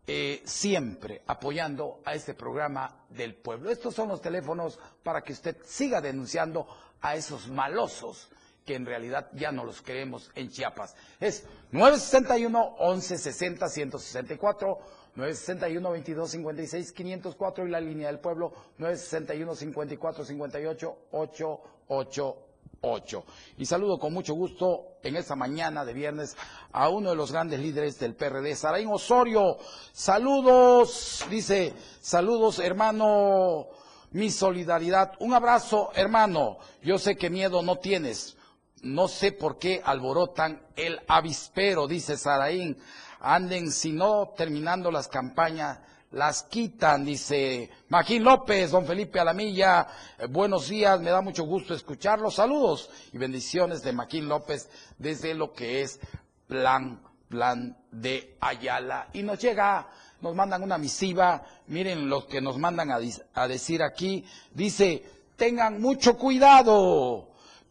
[0.05, 3.69] eh, siempre apoyando a este programa del pueblo.
[3.69, 6.67] Estos son los teléfonos para que usted siga denunciando
[7.01, 8.29] a esos malosos
[8.69, 10.95] que en realidad ya no los queremos en Chiapas.
[11.19, 14.77] Es 961 1160 164
[15.15, 23.25] 961 2256 504 y la línea del pueblo 961 54 58 888.
[23.57, 26.37] Y saludo con mucho gusto en esta mañana de viernes
[26.71, 29.57] a uno de los grandes líderes del PRD, Saraín Osorio.
[29.93, 33.69] Saludos, dice, saludos hermano,
[34.11, 35.13] mi solidaridad.
[35.17, 38.35] Un abrazo hermano, yo sé que miedo no tienes
[38.83, 42.77] no sé por qué alborotan el avispero, dice Saraín.
[43.19, 45.79] Anden, si no, terminando las campañas,
[46.11, 49.87] las quitan, dice Maquín López, don Felipe Alamilla.
[50.17, 52.35] Eh, buenos días, me da mucho gusto escucharlos.
[52.35, 55.99] Saludos y bendiciones de Maquín López desde lo que es
[56.47, 59.09] Plan, Plan de Ayala.
[59.13, 59.87] Y nos llega,
[60.21, 62.89] nos mandan una misiva, miren lo que nos mandan
[63.33, 64.25] a decir aquí.
[64.51, 65.03] Dice,
[65.35, 67.28] tengan mucho cuidado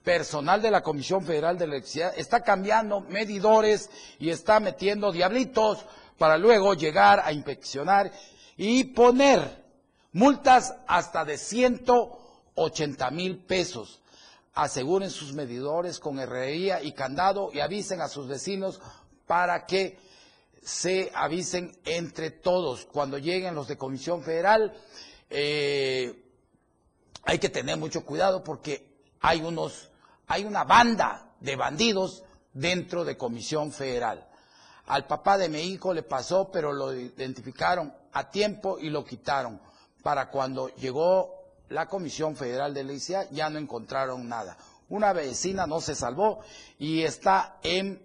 [0.09, 5.85] personal de la Comisión Federal de Electricidad está cambiando medidores y está metiendo diablitos
[6.17, 8.11] para luego llegar a inspeccionar
[8.57, 9.67] y poner
[10.13, 14.01] multas hasta de 180 mil pesos.
[14.55, 18.81] Aseguren sus medidores con herrería y candado y avisen a sus vecinos
[19.27, 19.99] para que
[20.63, 22.87] se avisen entre todos.
[22.87, 24.73] Cuando lleguen los de Comisión Federal,
[25.29, 26.25] eh,
[27.25, 28.89] hay que tener mucho cuidado porque
[29.21, 29.91] hay unos
[30.29, 34.27] hay una banda de bandidos dentro de Comisión Federal.
[34.87, 39.61] Al papá de mi hijo le pasó, pero lo identificaron a tiempo y lo quitaron.
[40.03, 41.35] Para cuando llegó
[41.69, 44.57] la Comisión Federal de Electricidad ya no encontraron nada.
[44.89, 46.41] Una vecina no se salvó
[46.79, 48.01] y está en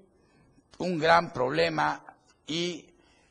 [0.80, 2.04] un gran problema
[2.46, 2.90] y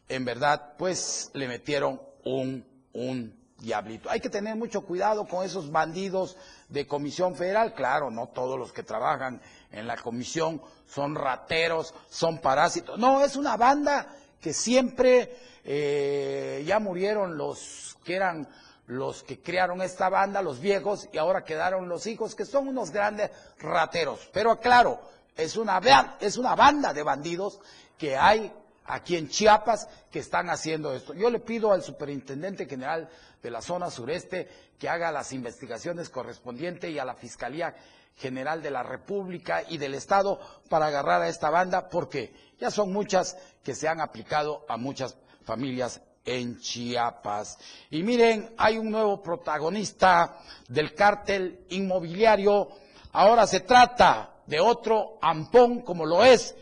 [0.09, 4.11] en verdad pues le metieron un, un diablito.
[4.11, 6.37] Hay que tener mucho cuidado con esos bandidos
[6.69, 7.73] de Comisión Federal.
[7.75, 12.99] Claro, no todos los que trabajan en la comisión son rateros, son parásitos.
[12.99, 18.49] No, es una banda que siempre eh, ya murieron los que eran
[18.89, 22.91] los que crearon esta banda, los viejos, y ahora quedaron los hijos, que son unos
[22.91, 24.29] grandes rateros.
[24.33, 25.01] Pero claro,
[25.37, 25.81] es una,
[26.21, 27.61] es una banda de bandidos
[27.97, 28.53] que hay
[28.85, 31.15] aquí en Chiapas que están haciendo esto.
[31.15, 33.09] Yo le pido al superintendente general
[33.43, 37.75] de la zona sureste que haga las investigaciones correspondientes y a la Fiscalía
[38.17, 42.93] General de la República y del Estado para agarrar a esta banda porque ya son
[42.93, 47.59] muchas que se han aplicado a muchas familias en Chiapas.
[47.91, 52.69] Y miren, hay un nuevo protagonista del cártel inmobiliario.
[53.13, 56.55] Ahora se trata de otro ampón como lo es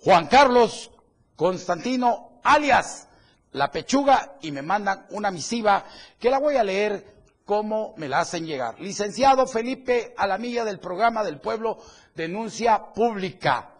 [0.00, 0.90] Juan Carlos
[1.36, 3.08] Constantino, alias
[3.52, 5.84] La Pechuga, y me mandan una misiva
[6.18, 7.14] que la voy a leer
[7.44, 8.80] como me la hacen llegar.
[8.80, 11.78] Licenciado Felipe Alamilla del programa del pueblo
[12.14, 13.74] Denuncia Pública.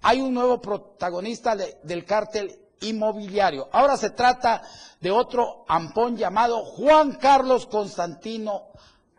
[0.00, 3.68] Hay un nuevo protagonista del cártel inmobiliario.
[3.70, 4.62] Ahora se trata
[5.00, 8.72] de otro ampón llamado Juan Carlos Constantino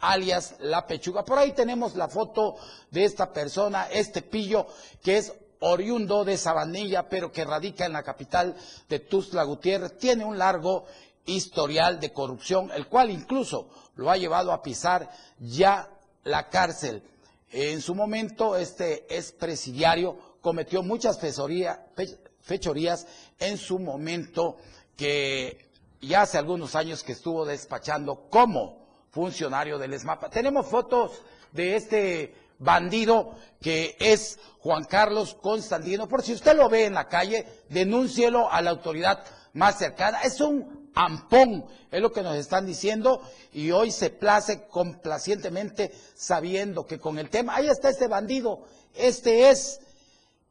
[0.03, 1.23] alias La Pechuga.
[1.23, 2.55] Por ahí tenemos la foto
[2.91, 4.67] de esta persona, este pillo,
[5.01, 5.33] que es
[5.65, 8.55] oriundo de Sabanilla, pero que radica en la capital
[8.89, 9.97] de Tuzla Gutiérrez.
[9.97, 10.85] Tiene un largo
[11.25, 15.09] historial de corrupción, el cual incluso lo ha llevado a pisar
[15.39, 15.89] ya
[16.23, 17.01] la cárcel.
[17.49, 23.07] En su momento, este expresidiario cometió muchas fechorías
[23.39, 24.57] en su momento
[24.97, 25.69] que
[26.01, 30.29] ya hace algunos años que estuvo despachando como funcionario del ESMAPA.
[30.29, 31.11] Tenemos fotos
[31.53, 36.07] de este bandido que es Juan Carlos Constantino.
[36.07, 40.21] Por si usted lo ve en la calle, denúncielo a la autoridad más cercana.
[40.21, 46.85] Es un ampón, es lo que nos están diciendo, y hoy se place complacientemente sabiendo
[46.85, 49.79] que con el tema, ahí está este bandido, este es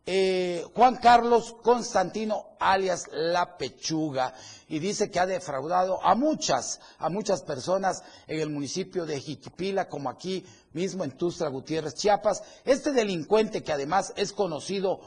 [0.04, 4.34] eh, Juan Carlos Constantino, alias La Pechuga,
[4.68, 9.88] y dice que ha defraudado a muchas, a muchas personas en el municipio de Jiquipila,
[9.88, 12.42] como aquí mismo en Tustra Gutiérrez, Chiapas.
[12.64, 15.00] Este delincuente que además es conocido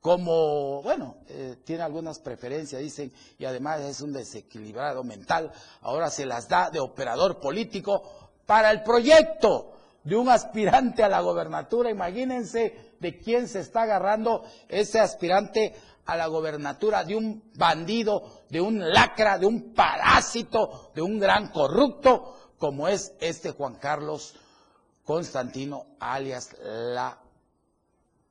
[0.00, 5.50] como, bueno, eh, tiene algunas preferencias, dicen, y además es un desequilibrado mental,
[5.80, 8.02] ahora se las da de operador político
[8.44, 11.90] para el proyecto de un aspirante a la gobernatura.
[11.90, 18.60] Imagínense de quién se está agarrando ese aspirante a la gobernatura, de un bandido, de
[18.60, 24.34] un lacra, de un parásito, de un gran corrupto, como es este Juan Carlos
[25.04, 27.18] Constantino, alias La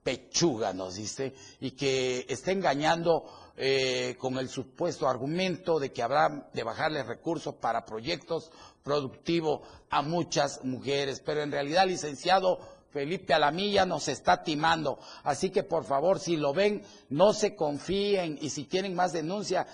[0.04, 3.24] Pechuga, nos dice, y que está engañando
[3.56, 8.52] eh, con el supuesto argumento de que habrá de bajarle recursos para proyectos
[8.84, 11.22] productivos a muchas mujeres.
[11.24, 12.60] Pero en realidad, licenciado
[12.92, 15.00] Felipe Alamilla nos está timando.
[15.24, 19.68] Así que por favor, si lo ven, no se confíen y si tienen más denuncia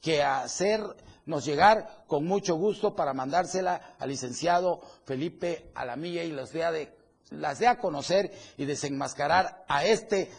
[0.00, 0.22] que
[1.26, 7.78] hacernos llegar con mucho gusto para mandársela al licenciado Felipe Alamilla y las dé a
[7.78, 10.30] conocer y desenmascarar a este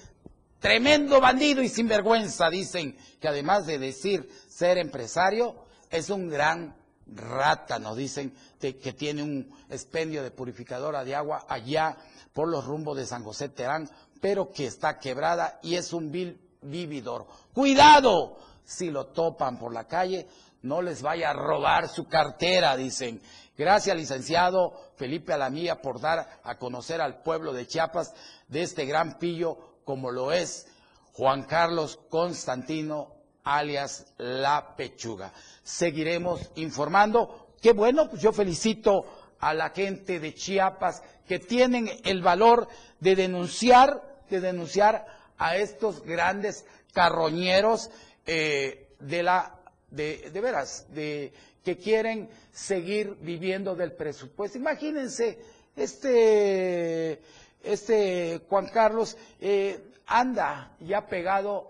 [0.59, 5.55] tremendo bandido y sinvergüenza, dicen, que además de decir ser empresario,
[5.89, 6.75] es un gran
[7.05, 11.97] rata, nos dicen, que tiene un expendio de purificadora de agua allá
[12.33, 13.89] por los rumbos de San José Terán,
[14.21, 17.27] pero que está quebrada y es un vil vividor.
[17.53, 20.27] Cuidado, si lo topan por la calle,
[20.67, 23.21] no les vaya a robar su cartera, dicen.
[23.57, 28.13] Gracias, licenciado Felipe Alamía, por dar a conocer al pueblo de Chiapas
[28.47, 30.67] de este gran pillo como lo es
[31.13, 35.33] Juan Carlos Constantino, alias La Pechuga.
[35.63, 37.53] Seguiremos informando.
[37.61, 39.05] Qué bueno, pues yo felicito
[39.39, 42.67] a la gente de Chiapas que tienen el valor
[42.99, 45.05] de denunciar, de denunciar
[45.37, 47.89] a estos grandes carroñeros
[48.25, 49.56] eh, de la,
[49.91, 51.31] de, de veras, de
[51.63, 54.57] que quieren seguir viviendo del presupuesto.
[54.57, 55.37] Imagínense,
[55.75, 57.21] este,
[57.63, 61.69] este Juan Carlos eh, anda ya pegado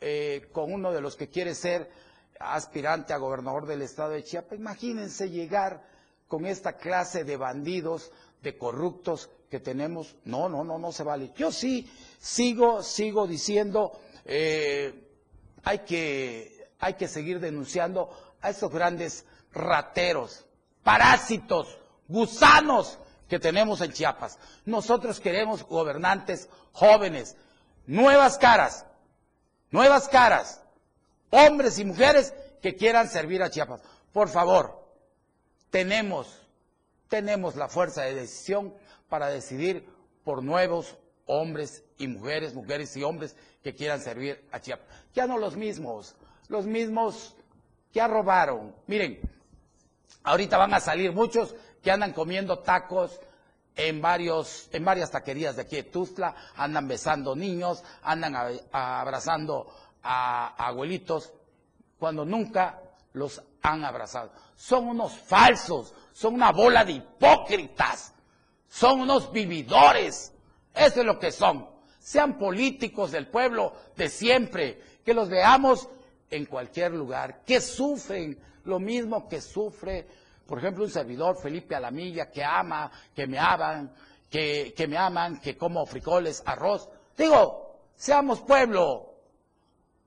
[0.00, 1.90] eh, con uno de los que quiere ser
[2.38, 4.58] aspirante a gobernador del estado de Chiapas.
[4.58, 5.82] Imagínense llegar
[6.28, 8.10] con esta clase de bandidos
[8.42, 10.16] de corruptos que tenemos.
[10.24, 11.30] No, no, no, no se vale.
[11.36, 11.88] Yo sí
[12.18, 13.92] sigo, sigo diciendo,
[14.24, 14.92] eh,
[15.62, 18.10] hay, que, hay que seguir denunciando
[18.40, 20.46] a estos grandes rateros,
[20.82, 22.98] parásitos, gusanos
[23.28, 24.38] que tenemos en Chiapas.
[24.64, 27.36] Nosotros queremos gobernantes jóvenes,
[27.86, 28.86] nuevas caras,
[29.70, 30.62] nuevas caras,
[31.30, 33.80] hombres y mujeres que quieran servir a Chiapas.
[34.12, 34.84] Por favor,
[35.70, 36.46] tenemos
[37.08, 38.74] tenemos la fuerza de decisión
[39.08, 39.86] para decidir
[40.24, 40.96] por nuevos
[41.26, 44.86] hombres y mujeres, mujeres y hombres que quieran servir a Chiapas.
[45.14, 46.16] Ya no los mismos,
[46.48, 47.34] los mismos
[47.92, 48.74] que robaron.
[48.86, 49.20] Miren,
[50.22, 53.20] ahorita van a salir muchos que andan comiendo tacos
[53.74, 58.34] en, varios, en varias taquerías de aquí de Tuzla, andan besando niños, andan
[58.72, 59.72] abrazando
[60.02, 61.32] a abuelitos,
[61.98, 62.80] cuando nunca
[63.12, 64.30] los han abrazado.
[64.56, 68.14] Son unos falsos, son una bola de hipócritas,
[68.68, 70.32] son unos vividores.
[70.74, 71.68] Eso es lo que son.
[71.98, 75.88] Sean políticos del pueblo de siempre, que los veamos
[76.30, 80.06] en cualquier lugar, que sufren lo mismo que sufre,
[80.46, 83.92] por ejemplo, un servidor, Felipe Alamilla, que ama, que me aman,
[84.30, 86.88] que, que me aman, que como frijoles, arroz.
[87.16, 89.14] Digo, seamos pueblo,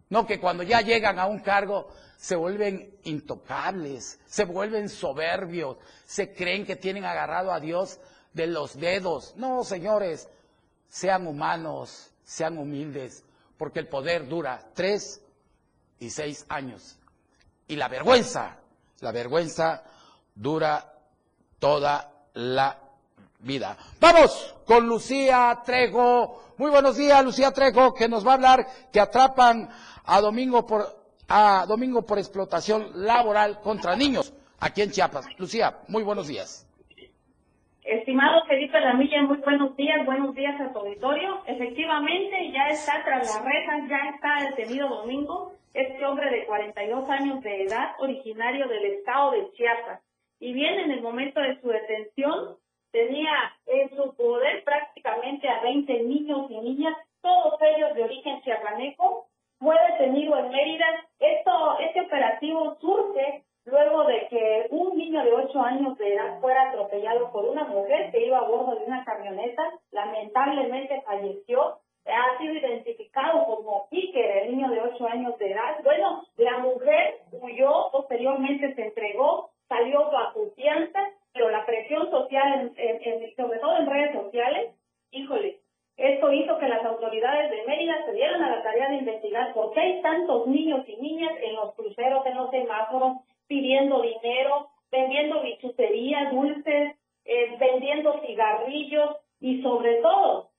[0.10, 6.34] no que cuando ya llegan a un cargo se vuelven intocables, se vuelven soberbios, se
[6.34, 8.00] creen que tienen agarrado a Dios
[8.34, 9.34] de los dedos.
[9.38, 10.28] No, señores,
[10.90, 13.24] sean humanos, sean humildes,
[13.58, 15.22] porque el poder dura tres,
[16.00, 16.98] 16 años.
[17.68, 18.58] Y la vergüenza,
[19.02, 19.84] la vergüenza
[20.34, 20.94] dura
[21.60, 22.78] toda la
[23.40, 23.78] vida.
[24.00, 26.54] Vamos con Lucía Trejo.
[26.58, 29.70] Muy buenos días, Lucía Trejo, que nos va a hablar que atrapan
[30.06, 35.26] a Domingo por, a Domingo por explotación laboral contra niños aquí en Chiapas.
[35.38, 36.66] Lucía, muy buenos días.
[37.90, 41.42] Estimado Felipe Lamilla, muy buenos días, buenos días a tu auditorio.
[41.48, 47.42] Efectivamente, ya está tras las rejas, ya está detenido Domingo, este hombre de 42 años
[47.42, 50.02] de edad, originario del estado de Chiapas.
[50.40, 52.58] Y bien, en el momento de su detención,
[52.92, 53.34] tenía
[53.66, 59.26] en su poder prácticamente a 20 niños y niñas, todos ellos de origen chiapaneco.
[59.58, 60.86] Fue detenido en Mérida.
[61.20, 66.70] Esto, este operativo surge luego de que un niño de 8 años de edad fuera
[66.70, 72.54] atropellado por una mujer que iba a bordo de una camioneta, lamentablemente falleció, ha sido
[72.54, 75.84] identificado como Iker, el niño de 8 años de edad.
[75.84, 81.00] Bueno, la mujer huyó, posteriormente se entregó, salió bajo confianza,
[81.34, 84.76] pero la presión social, en, sobre todo en redes sociales,
[85.12, 85.60] híjole,
[85.98, 89.74] esto hizo que las autoridades de Mérida se dieran a la tarea de investigar por
[89.74, 93.18] qué hay tantos niños y niñas en los cruceros, en los semáforos,
[93.50, 96.96] pidiendo dinero, vendiendo bichutería, dulces,
[97.26, 100.52] eh, vendiendo cigarrillos y sobre todo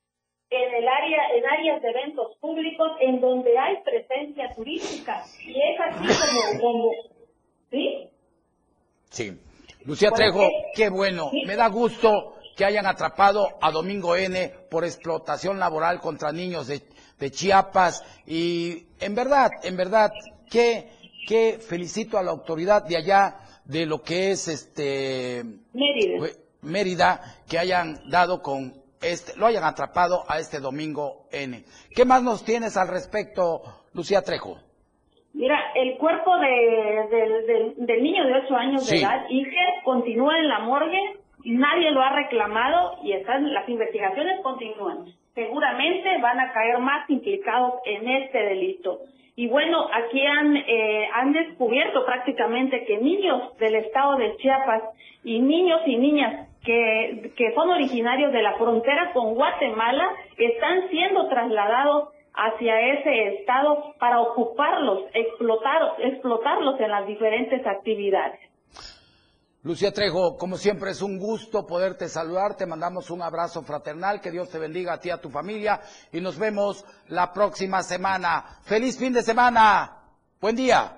[0.50, 5.22] en el área, en áreas de eventos públicos en donde hay presencia turística.
[5.46, 6.90] Y es así como, como
[7.70, 8.08] ¿sí?
[9.10, 9.38] Sí.
[9.84, 11.30] Lucía Trejo, qué bueno.
[11.46, 16.82] Me da gusto que hayan atrapado a Domingo N por explotación laboral contra niños de,
[17.18, 18.02] de Chiapas.
[18.26, 20.10] Y en verdad, en verdad,
[20.50, 25.44] qué que felicito a la autoridad de allá de lo que es este
[26.62, 31.64] Mérida, que hayan dado con este, lo hayan atrapado a este domingo N.
[31.94, 33.62] ¿Qué más nos tienes al respecto,
[33.94, 34.58] Lucía Trejo?
[35.32, 40.58] Mira, el cuerpo de, del niño de 8 años de edad, Iger, continúa en la
[40.58, 41.00] morgue,
[41.44, 45.06] nadie lo ha reclamado y están, las investigaciones continúan.
[45.40, 48.98] Seguramente van a caer más implicados en este delito.
[49.36, 54.82] Y bueno, aquí han, eh, han descubierto prácticamente que niños del estado de Chiapas
[55.24, 61.26] y niños y niñas que, que son originarios de la frontera con Guatemala están siendo
[61.28, 68.40] trasladados hacia ese estado para ocuparlos, explotar, explotarlos en las diferentes actividades.
[69.62, 74.30] Lucía Trejo, como siempre es un gusto poderte saludar, te mandamos un abrazo fraternal, que
[74.30, 78.58] Dios te bendiga a ti y a tu familia y nos vemos la próxima semana.
[78.62, 79.98] Feliz fin de semana,
[80.40, 80.96] buen día.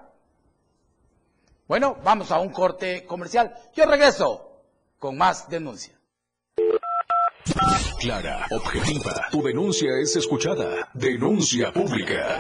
[1.67, 3.53] Bueno, vamos a un corte comercial.
[3.75, 4.63] Yo regreso
[4.99, 5.99] con más denuncia.
[7.99, 10.89] Clara, objetiva, tu denuncia es escuchada.
[10.95, 12.39] Denuncia pública.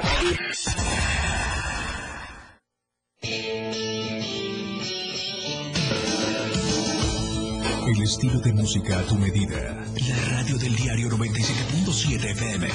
[7.95, 9.85] El estilo de música a tu medida.
[10.09, 12.69] La radio del diario 97.7 FM.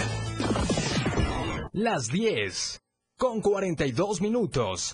[1.73, 2.81] Las 10.
[3.17, 4.93] Con 42 minutos.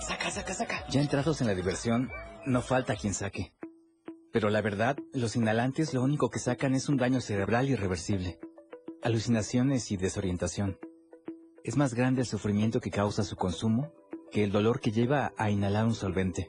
[0.00, 0.84] Saca, saca, saca.
[0.90, 2.08] Ya entrados en la diversión,
[2.46, 3.52] no falta quien saque.
[4.32, 8.38] Pero la verdad, los inhalantes lo único que sacan es un daño cerebral irreversible.
[9.02, 10.78] Alucinaciones y desorientación.
[11.64, 13.92] Es más grande el sufrimiento que causa su consumo
[14.30, 16.48] que el dolor que lleva a inhalar un solvente.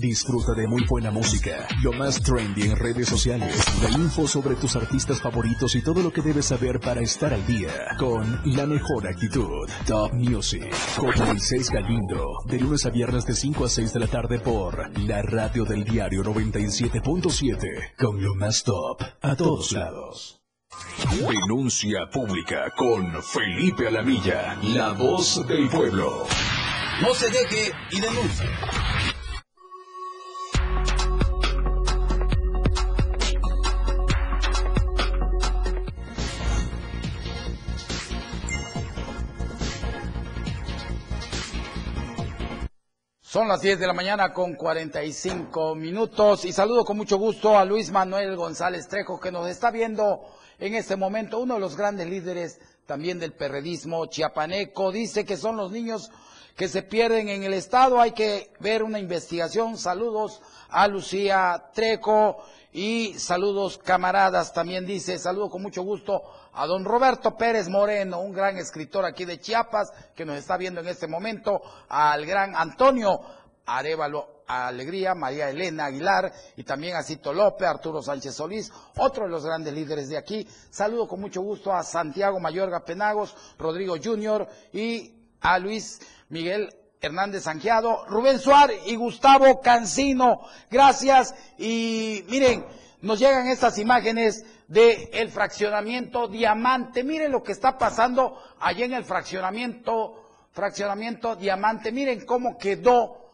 [0.00, 4.74] Disfruta de muy buena música, lo más trendy en redes sociales, la info sobre tus
[4.74, 9.06] artistas favoritos y todo lo que debes saber para estar al día con la mejor
[9.06, 9.68] actitud.
[9.86, 14.06] Top Music con Moisés Galindo, de lunes a viernes de 5 a 6 de la
[14.06, 20.40] tarde por la radio del diario 97.7 con lo más top a todos lados.
[21.28, 26.26] Denuncia pública con Felipe Alamilla, la voz del pueblo.
[27.02, 28.46] No se deje y denuncie.
[43.40, 47.64] Son las 10 de la mañana con 45 minutos y saludo con mucho gusto a
[47.64, 50.20] Luis Manuel González Trejo que nos está viendo
[50.58, 54.92] en este momento, uno de los grandes líderes también del perredismo chiapaneco.
[54.92, 56.10] Dice que son los niños
[56.54, 59.78] que se pierden en el estado, hay que ver una investigación.
[59.78, 66.84] Saludos a Lucía Trejo y saludos camaradas, también dice, saludo con mucho gusto a don
[66.84, 71.06] Roberto Pérez Moreno, un gran escritor aquí de Chiapas que nos está viendo en este
[71.06, 73.20] momento, al gran Antonio
[73.66, 79.30] Arevalo Alegría, María Elena Aguilar y también a Cito López, Arturo Sánchez Solís, otro de
[79.30, 80.46] los grandes líderes de aquí.
[80.70, 87.44] Saludo con mucho gusto a Santiago Mayorga Penagos, Rodrigo Junior y a Luis Miguel Hernández
[87.44, 90.40] Sanjeado, Rubén Suárez y Gustavo Cancino.
[90.70, 91.34] Gracias.
[91.56, 92.66] Y miren,
[93.00, 97.02] nos llegan estas imágenes del el fraccionamiento Diamante.
[97.04, 101.92] Miren lo que está pasando allá en el fraccionamiento, fraccionamiento Diamante.
[101.92, 103.30] Miren cómo quedó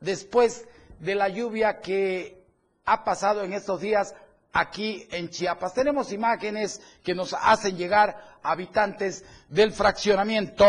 [0.00, 0.66] después
[0.98, 2.42] de la lluvia que
[2.86, 4.14] ha pasado en estos días
[4.52, 5.74] aquí en Chiapas.
[5.74, 10.64] Tenemos imágenes que nos hacen llegar habitantes del fraccionamiento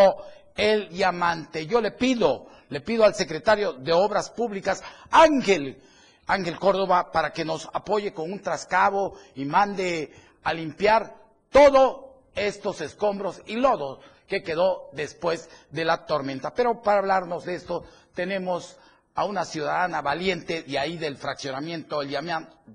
[0.56, 1.66] el diamante.
[1.66, 5.82] Yo le pido, le pido al secretario de Obras Públicas, Ángel,
[6.30, 10.14] Ángel Córdoba, para que nos apoye con un trascabo y mande
[10.44, 11.16] a limpiar
[11.50, 12.06] todos
[12.36, 16.54] estos escombros y lodo que quedó después de la tormenta.
[16.54, 18.78] Pero para hablarnos de esto tenemos
[19.16, 22.16] a una ciudadana valiente de ahí del fraccionamiento El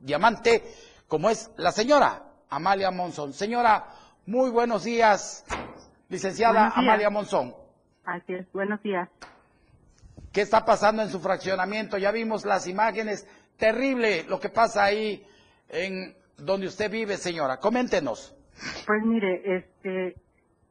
[0.02, 0.64] Diamante,
[1.06, 3.32] como es la señora Amalia Monzón.
[3.32, 3.86] Señora,
[4.26, 5.44] muy buenos días,
[6.08, 7.54] licenciada Amalia Monzón.
[8.04, 9.08] Así es, buenos días.
[10.34, 11.96] ¿Qué está pasando en su fraccionamiento?
[11.96, 13.24] Ya vimos las imágenes.
[13.58, 15.24] Terrible lo que pasa ahí
[15.68, 17.58] en donde usted vive, señora.
[17.58, 18.34] Coméntenos.
[18.86, 20.16] Pues mire, este,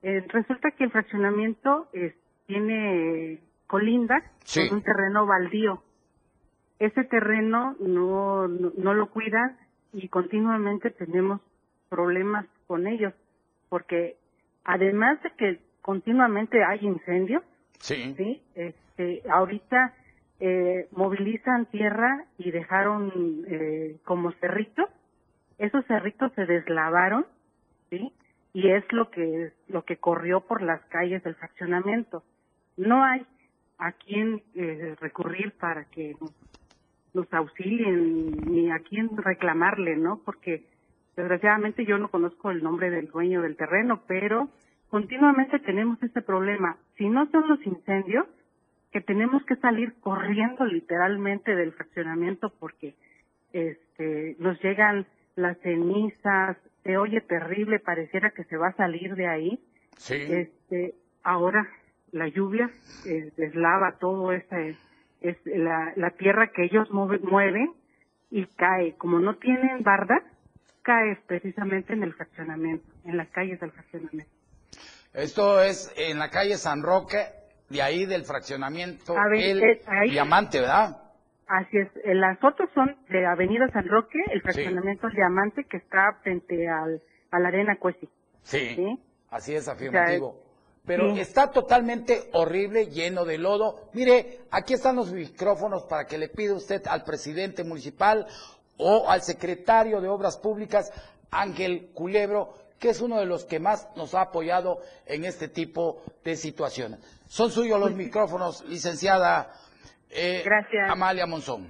[0.02, 1.90] eh, resulta que el fraccionamiento
[2.46, 4.22] tiene colinda
[4.54, 5.84] con un terreno baldío.
[6.80, 9.58] Ese terreno no, no lo cuidan
[9.94, 11.40] y continuamente tenemos
[11.90, 13.14] problemas con ellos,
[13.70, 14.18] porque
[14.66, 17.44] además de que continuamente hay incendios.
[17.80, 18.14] Sí.
[18.18, 18.42] Sí.
[18.56, 19.94] Este, ahorita
[20.40, 24.90] eh, movilizan tierra y dejaron eh, como cerritos.
[25.58, 27.26] Esos cerritos se deslavaron,
[27.90, 28.12] sí,
[28.54, 32.24] y es lo que lo que corrió por las calles del fraccionamiento.
[32.78, 33.26] No hay
[33.78, 36.16] a quién eh, recurrir para que
[37.14, 40.22] nos auxilien ni a quién reclamarle, ¿no?
[40.26, 40.66] Porque
[41.16, 44.50] desgraciadamente yo no conozco el nombre del dueño del terreno, pero
[44.90, 46.78] continuamente tenemos ese problema.
[46.98, 48.26] Si no son los incendios,
[48.94, 52.94] que tenemos que salir corriendo literalmente del fraccionamiento porque
[53.52, 59.28] este nos llegan las cenizas, se oye terrible, pareciera que se va a salir de
[59.28, 59.60] ahí.
[59.98, 60.16] Sí.
[60.16, 61.68] Este, ahora
[62.12, 62.70] la lluvia
[63.06, 64.78] eh, deslava todo ese
[65.22, 67.74] es la, la tierra que ellos mueven
[68.30, 68.96] y cae.
[68.98, 70.22] Como no tienen barda,
[70.84, 74.32] cae precisamente en el fraccionamiento, en las calles del fraccionamiento.
[75.14, 77.26] Esto es en la calle San Roque,
[77.74, 80.98] de ahí del fraccionamiento El eh, Diamante, ¿verdad?
[81.48, 81.90] Así es.
[82.06, 87.02] Eh, las fotos son de Avenida San Roque, el fraccionamiento Diamante, que está frente al,
[87.32, 88.08] a la Arena Cuesi.
[88.44, 88.78] Sí,
[89.30, 90.40] así es, afirmativo.
[90.86, 93.90] Pero está totalmente horrible, lleno de lodo.
[93.94, 98.28] Mire, aquí están los micrófonos para que le pida usted al presidente municipal
[98.78, 100.92] o al secretario de Obras Públicas,
[101.32, 102.54] Ángel Culebro,
[102.84, 107.00] que es uno de los que más nos ha apoyado en este tipo de situaciones.
[107.28, 109.54] Son suyos los micrófonos, licenciada
[110.10, 110.44] eh,
[110.90, 111.70] Amalia Monzón.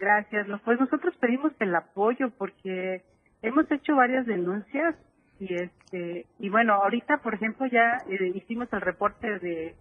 [0.00, 0.48] Gracias.
[0.64, 3.04] Pues nosotros pedimos el apoyo porque
[3.40, 4.96] hemos hecho varias denuncias
[5.38, 9.76] y este y bueno ahorita por ejemplo ya eh, hicimos el reporte de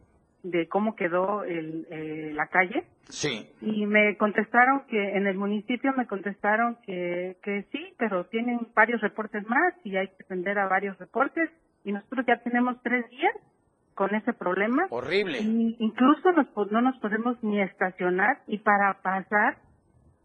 [0.52, 2.84] de cómo quedó el, eh, la calle.
[3.10, 3.50] Sí.
[3.62, 9.02] Y me contestaron que en el municipio me contestaron que, que sí, pero tienen varios
[9.02, 11.50] reportes más y hay que atender a varios reportes
[11.84, 13.34] Y nosotros ya tenemos tres días
[13.96, 14.88] con ese problema.
[14.90, 15.40] Horrible.
[15.40, 19.58] Y incluso nos, no nos podemos ni estacionar y para pasar,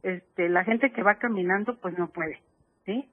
[0.03, 2.41] este, la gente que va caminando pues no puede,
[2.85, 3.09] ¿sí?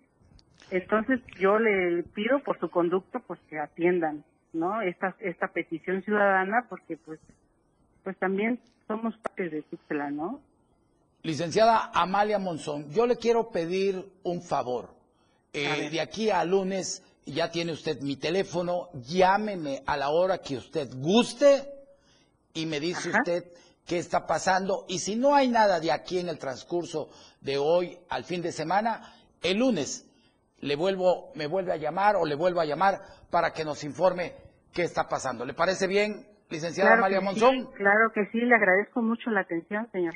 [0.72, 4.24] Entonces yo le pido por su conducto pues que atiendan,
[4.54, 4.82] ¿no?
[4.82, 7.20] Esta, esta petición ciudadana porque pues,
[8.04, 10.40] pues también somos parte de Tuxtla, ¿no?
[11.22, 14.90] Licenciada Amalia Monzón, yo le quiero pedir un favor.
[15.52, 20.58] Eh, de aquí a lunes ya tiene usted mi teléfono, llámeme a la hora que
[20.58, 21.70] usted guste
[22.54, 23.52] y me dice usted
[23.86, 24.86] qué está pasando.
[24.88, 27.10] Y si no hay nada de aquí en el transcurso
[27.42, 30.06] de hoy al fin de semana, el lunes
[30.62, 34.34] le vuelvo, me vuelve a llamar o le vuelvo a llamar para que nos informe
[34.74, 35.46] qué está pasando.
[35.46, 37.68] ¿Le parece bien, licenciada Amalia Monzón?
[37.74, 40.16] claro que sí, le agradezco mucho la atención, señor.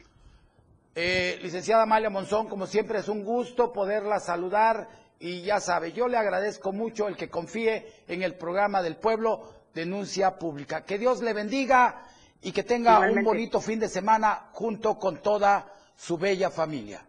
[0.95, 4.87] Eh, licenciada Amalia Monzón, como siempre es un gusto poderla saludar
[5.19, 9.41] y ya sabe, yo le agradezco mucho el que confíe en el programa del pueblo
[9.73, 10.83] Denuncia Pública.
[10.83, 12.03] Que Dios le bendiga
[12.41, 15.65] y que tenga un bonito fin de semana junto con toda
[15.95, 17.05] su bella familia.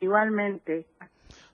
[0.00, 0.86] Igualmente.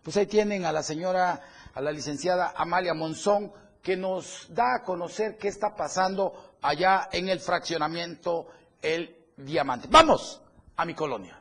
[0.05, 1.41] Pues ahí tienen a la señora,
[1.73, 3.51] a la licenciada Amalia Monzón,
[3.83, 8.47] que nos da a conocer qué está pasando allá en el fraccionamiento
[8.83, 9.89] El Diamante.
[9.91, 10.43] Vamos
[10.77, 11.41] a mi colonia.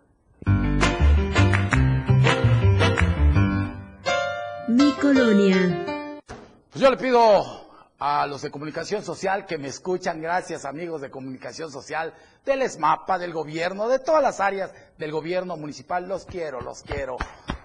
[4.69, 6.15] Mi colonia.
[6.69, 7.62] Pues yo le pido
[8.05, 13.17] a los de comunicación social que me escuchan, gracias amigos de comunicación social, del ESMAPA,
[13.17, 17.15] del gobierno, de todas las áreas del gobierno municipal, los quiero, los quiero.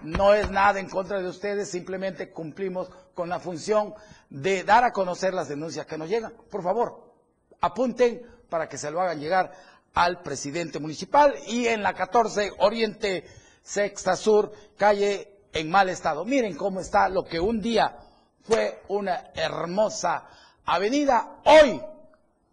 [0.01, 3.93] No es nada en contra de ustedes, simplemente cumplimos con la función
[4.29, 6.31] de dar a conocer las denuncias que nos llegan.
[6.49, 7.11] Por favor,
[7.59, 9.51] apunten para que se lo hagan llegar
[9.93, 13.25] al presidente municipal y en la 14 Oriente
[13.61, 16.23] Sexta Sur, calle en mal estado.
[16.23, 17.97] Miren cómo está lo que un día
[18.43, 20.27] fue una hermosa
[20.65, 21.81] avenida, hoy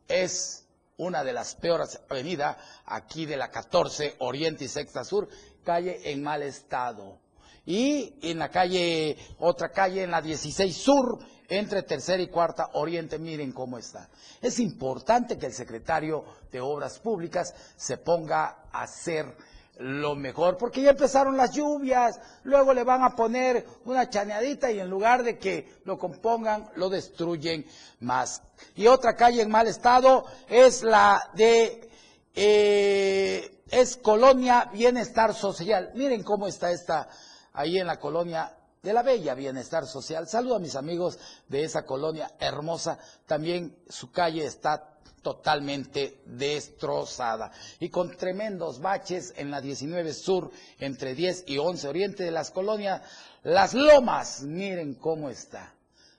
[0.08, 0.66] es
[0.98, 2.56] una de las peores avenidas
[2.86, 5.28] aquí de la 14 Oriente y Sexta Sur,
[5.64, 7.18] calle en mal estado.
[7.66, 11.18] Y en la calle, otra calle en la 16 Sur,
[11.48, 14.08] entre tercera y cuarta Oriente, miren cómo está.
[14.40, 19.36] Es importante que el secretario de Obras Públicas se ponga a hacer
[19.78, 24.80] lo mejor, porque ya empezaron las lluvias, luego le van a poner una chaneadita y
[24.80, 27.66] en lugar de que lo compongan, lo destruyen
[28.00, 28.42] más.
[28.74, 31.90] Y otra calle en mal estado es la de,
[32.34, 35.90] eh, es Colonia Bienestar Social.
[35.94, 37.08] Miren cómo está esta,
[37.52, 38.56] ahí en la colonia
[38.86, 40.28] de la Bella Bienestar Social.
[40.28, 41.18] Saludo a mis amigos
[41.48, 43.00] de esa colonia hermosa.
[43.26, 51.16] También su calle está totalmente destrozada y con tremendos baches en la 19 Sur entre
[51.16, 53.02] 10 y 11 Oriente de las colonias
[53.42, 54.42] Las Lomas.
[54.42, 55.74] Miren cómo está,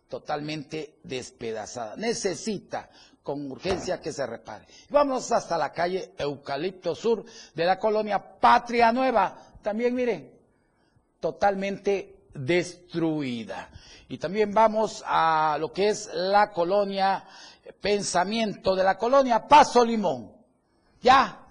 [0.10, 1.96] totalmente despedazada.
[1.96, 2.90] Necesita
[3.24, 4.66] con urgencia que se repare.
[4.90, 7.24] Vamos hasta la calle Eucalipto Sur
[7.56, 9.38] de la colonia Patria Nueva.
[9.62, 10.34] También miren,
[11.22, 13.70] totalmente destruida.
[14.10, 17.26] Y también vamos a lo que es la colonia
[17.82, 20.32] pensamiento de la colonia Paso Limón.
[21.02, 21.48] Ya,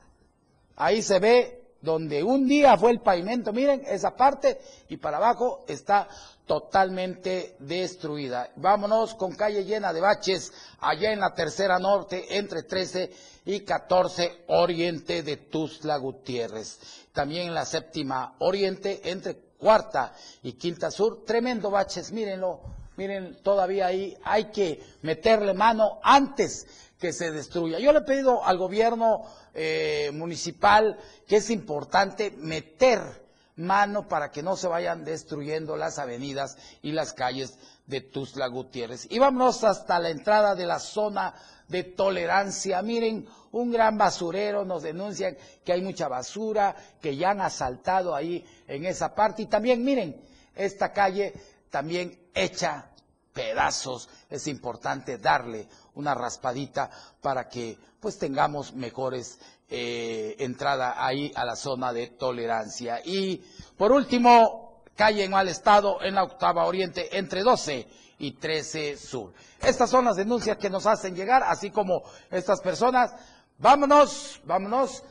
[0.77, 5.65] ahí se ve donde un día fue el pavimento, miren esa parte y para abajo
[5.69, 6.09] está
[6.47, 8.51] totalmente destruida.
[8.57, 13.11] Vámonos con calle llena de baches allá en la tercera norte entre 13
[13.47, 16.79] y 14 oriente de Tuzla Gutiérrez.
[17.13, 22.61] También en la séptima oriente entre cuarta y quinta sur, tremendo baches, mírenlo,
[22.97, 26.67] miren, todavía ahí hay que meterle mano antes
[26.99, 27.79] que se destruya.
[27.79, 29.23] Yo le he pedido al gobierno
[29.55, 33.27] eh, municipal que es importante meter
[33.57, 39.07] mano para que no se vayan destruyendo las avenidas y las calles de Tuzla Gutiérrez.
[39.11, 41.35] Y vámonos hasta la entrada de la zona
[41.69, 42.83] de tolerancia.
[42.83, 48.45] Miren, un gran basurero, nos denuncian que hay mucha basura, que ya han asaltado ahí
[48.67, 49.43] en esa parte.
[49.43, 50.21] Y también, miren,
[50.55, 51.33] esta calle
[51.71, 52.91] también hecha
[53.33, 54.09] pedazos.
[54.31, 56.91] Es importante darle una raspadita
[57.21, 59.39] para que pues tengamos mejores
[59.69, 63.01] eh, entrada ahí a la zona de tolerancia.
[63.05, 63.43] Y
[63.77, 67.87] por último, calle en mal estado en la octava oriente entre 12
[68.19, 69.33] y 13 sur.
[69.61, 73.15] Estas son las denuncias que nos hacen llegar, así como estas personas.
[73.59, 75.03] Vámonos, vámonos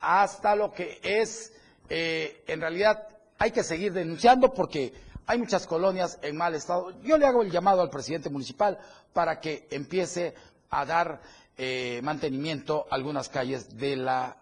[0.00, 1.52] hasta lo que es,
[1.88, 3.08] eh, en realidad
[3.38, 4.92] hay que seguir denunciando porque
[5.26, 6.92] hay muchas colonias en mal estado.
[7.02, 8.78] Yo le hago el llamado al presidente municipal
[9.12, 10.34] para que empiece
[10.70, 11.20] a dar
[11.56, 14.36] eh, mantenimiento a algunas calles de la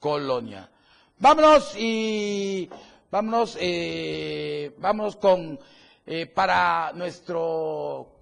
[0.00, 0.70] colonia.
[1.18, 2.68] Vámonos y
[3.10, 5.58] vámonos, eh, vámonos con
[6.06, 8.16] eh, para nuestro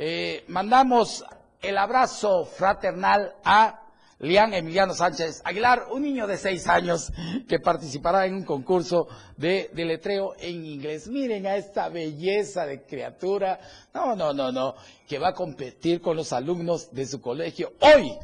[0.00, 1.24] Eh, mandamos
[1.60, 3.82] el abrazo fraternal a
[4.20, 7.10] Lian Emiliano Sánchez Aguilar, un niño de seis años
[7.48, 11.08] que participará en un concurso de, de letreo en inglés.
[11.08, 13.58] Miren a esta belleza de criatura.
[13.92, 14.76] No, no, no, no.
[15.08, 18.16] Que va a competir con los alumnos de su colegio hoy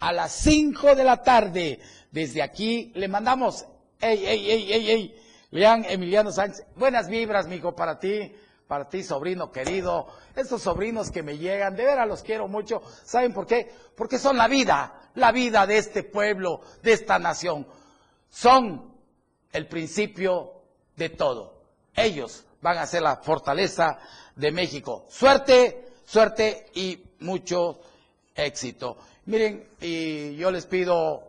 [0.00, 1.80] a las cinco de la tarde.
[2.10, 3.64] Desde aquí le mandamos,
[4.02, 5.14] ey, ey, ey, ey, ey,
[5.50, 8.34] Lian Emiliano Sánchez, buenas vibras, mijo, para ti
[8.72, 12.80] para ti, sobrino querido, estos sobrinos que me llegan, de veras los quiero mucho.
[13.04, 13.70] ¿Saben por qué?
[13.94, 17.66] Porque son la vida, la vida de este pueblo, de esta nación.
[18.30, 18.94] Son
[19.52, 20.62] el principio
[20.96, 21.60] de todo.
[21.94, 23.98] Ellos van a ser la fortaleza
[24.36, 25.04] de México.
[25.10, 27.78] Suerte, suerte y mucho
[28.34, 28.96] éxito.
[29.26, 31.24] Miren, y yo les pido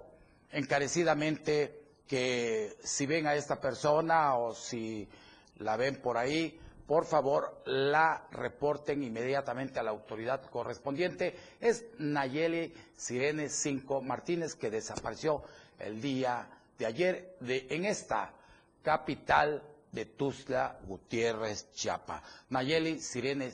[0.49, 1.77] encarecidamente
[2.07, 5.09] que si ven a esta persona o si
[5.57, 6.57] la ven por ahí,
[6.87, 11.35] por favor la reporten inmediatamente a la autoridad correspondiente.
[11.59, 15.43] Es Nayeli Sirene Cinco Martínez, que desapareció
[15.79, 18.33] el día de ayer de, en esta
[18.81, 22.21] capital de Tuzla Gutiérrez, Chiapa.
[22.49, 23.51] Nayeli Sirene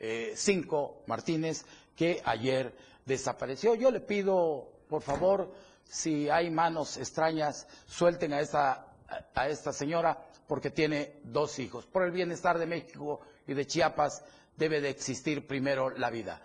[0.00, 3.74] eh, Cinco Martínez, que ayer desapareció.
[3.74, 5.52] Yo le pido, por favor,
[5.84, 8.86] si hay manos extrañas, suelten a esta,
[9.34, 11.86] a esta señora porque tiene dos hijos.
[11.86, 14.24] Por el bienestar de México y de Chiapas
[14.56, 16.40] debe de existir primero la vida.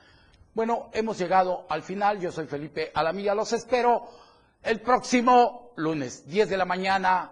[0.53, 2.19] Bueno, hemos llegado al final.
[2.19, 3.33] Yo soy Felipe Alamilla.
[3.33, 4.07] Los espero
[4.61, 7.31] el próximo lunes, 10 de la mañana,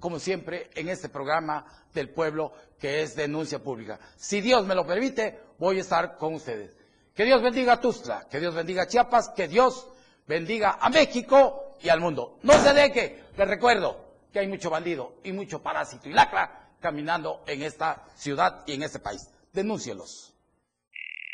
[0.00, 1.64] como siempre, en este programa
[1.94, 3.98] del pueblo que es Denuncia Pública.
[4.16, 6.72] Si Dios me lo permite, voy a estar con ustedes.
[7.14, 9.88] Que Dios bendiga a Tuzla, que Dios bendiga a Chiapas, que Dios
[10.26, 12.38] bendiga a México y al mundo.
[12.42, 17.42] No se deje, les recuerdo, que hay mucho bandido y mucho parásito y lacra caminando
[17.46, 19.28] en esta ciudad y en este país.
[19.52, 20.34] Denúncielos.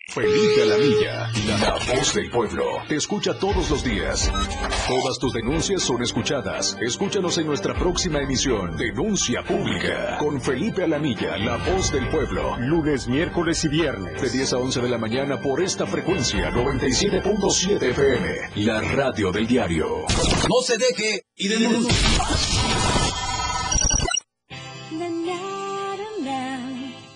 [0.07, 4.31] Felipe Alamilla, la voz del pueblo, te escucha todos los días.
[4.87, 6.77] Todas tus denuncias son escuchadas.
[6.81, 12.57] Escúchanos en nuestra próxima emisión, Denuncia Pública, con Felipe Alamilla, la voz del pueblo.
[12.59, 17.83] Lunes, miércoles y viernes, de 10 a 11 de la mañana por esta frecuencia 97.7
[17.83, 20.05] FM, la radio del diario.
[20.49, 22.54] No se deje y denuncie.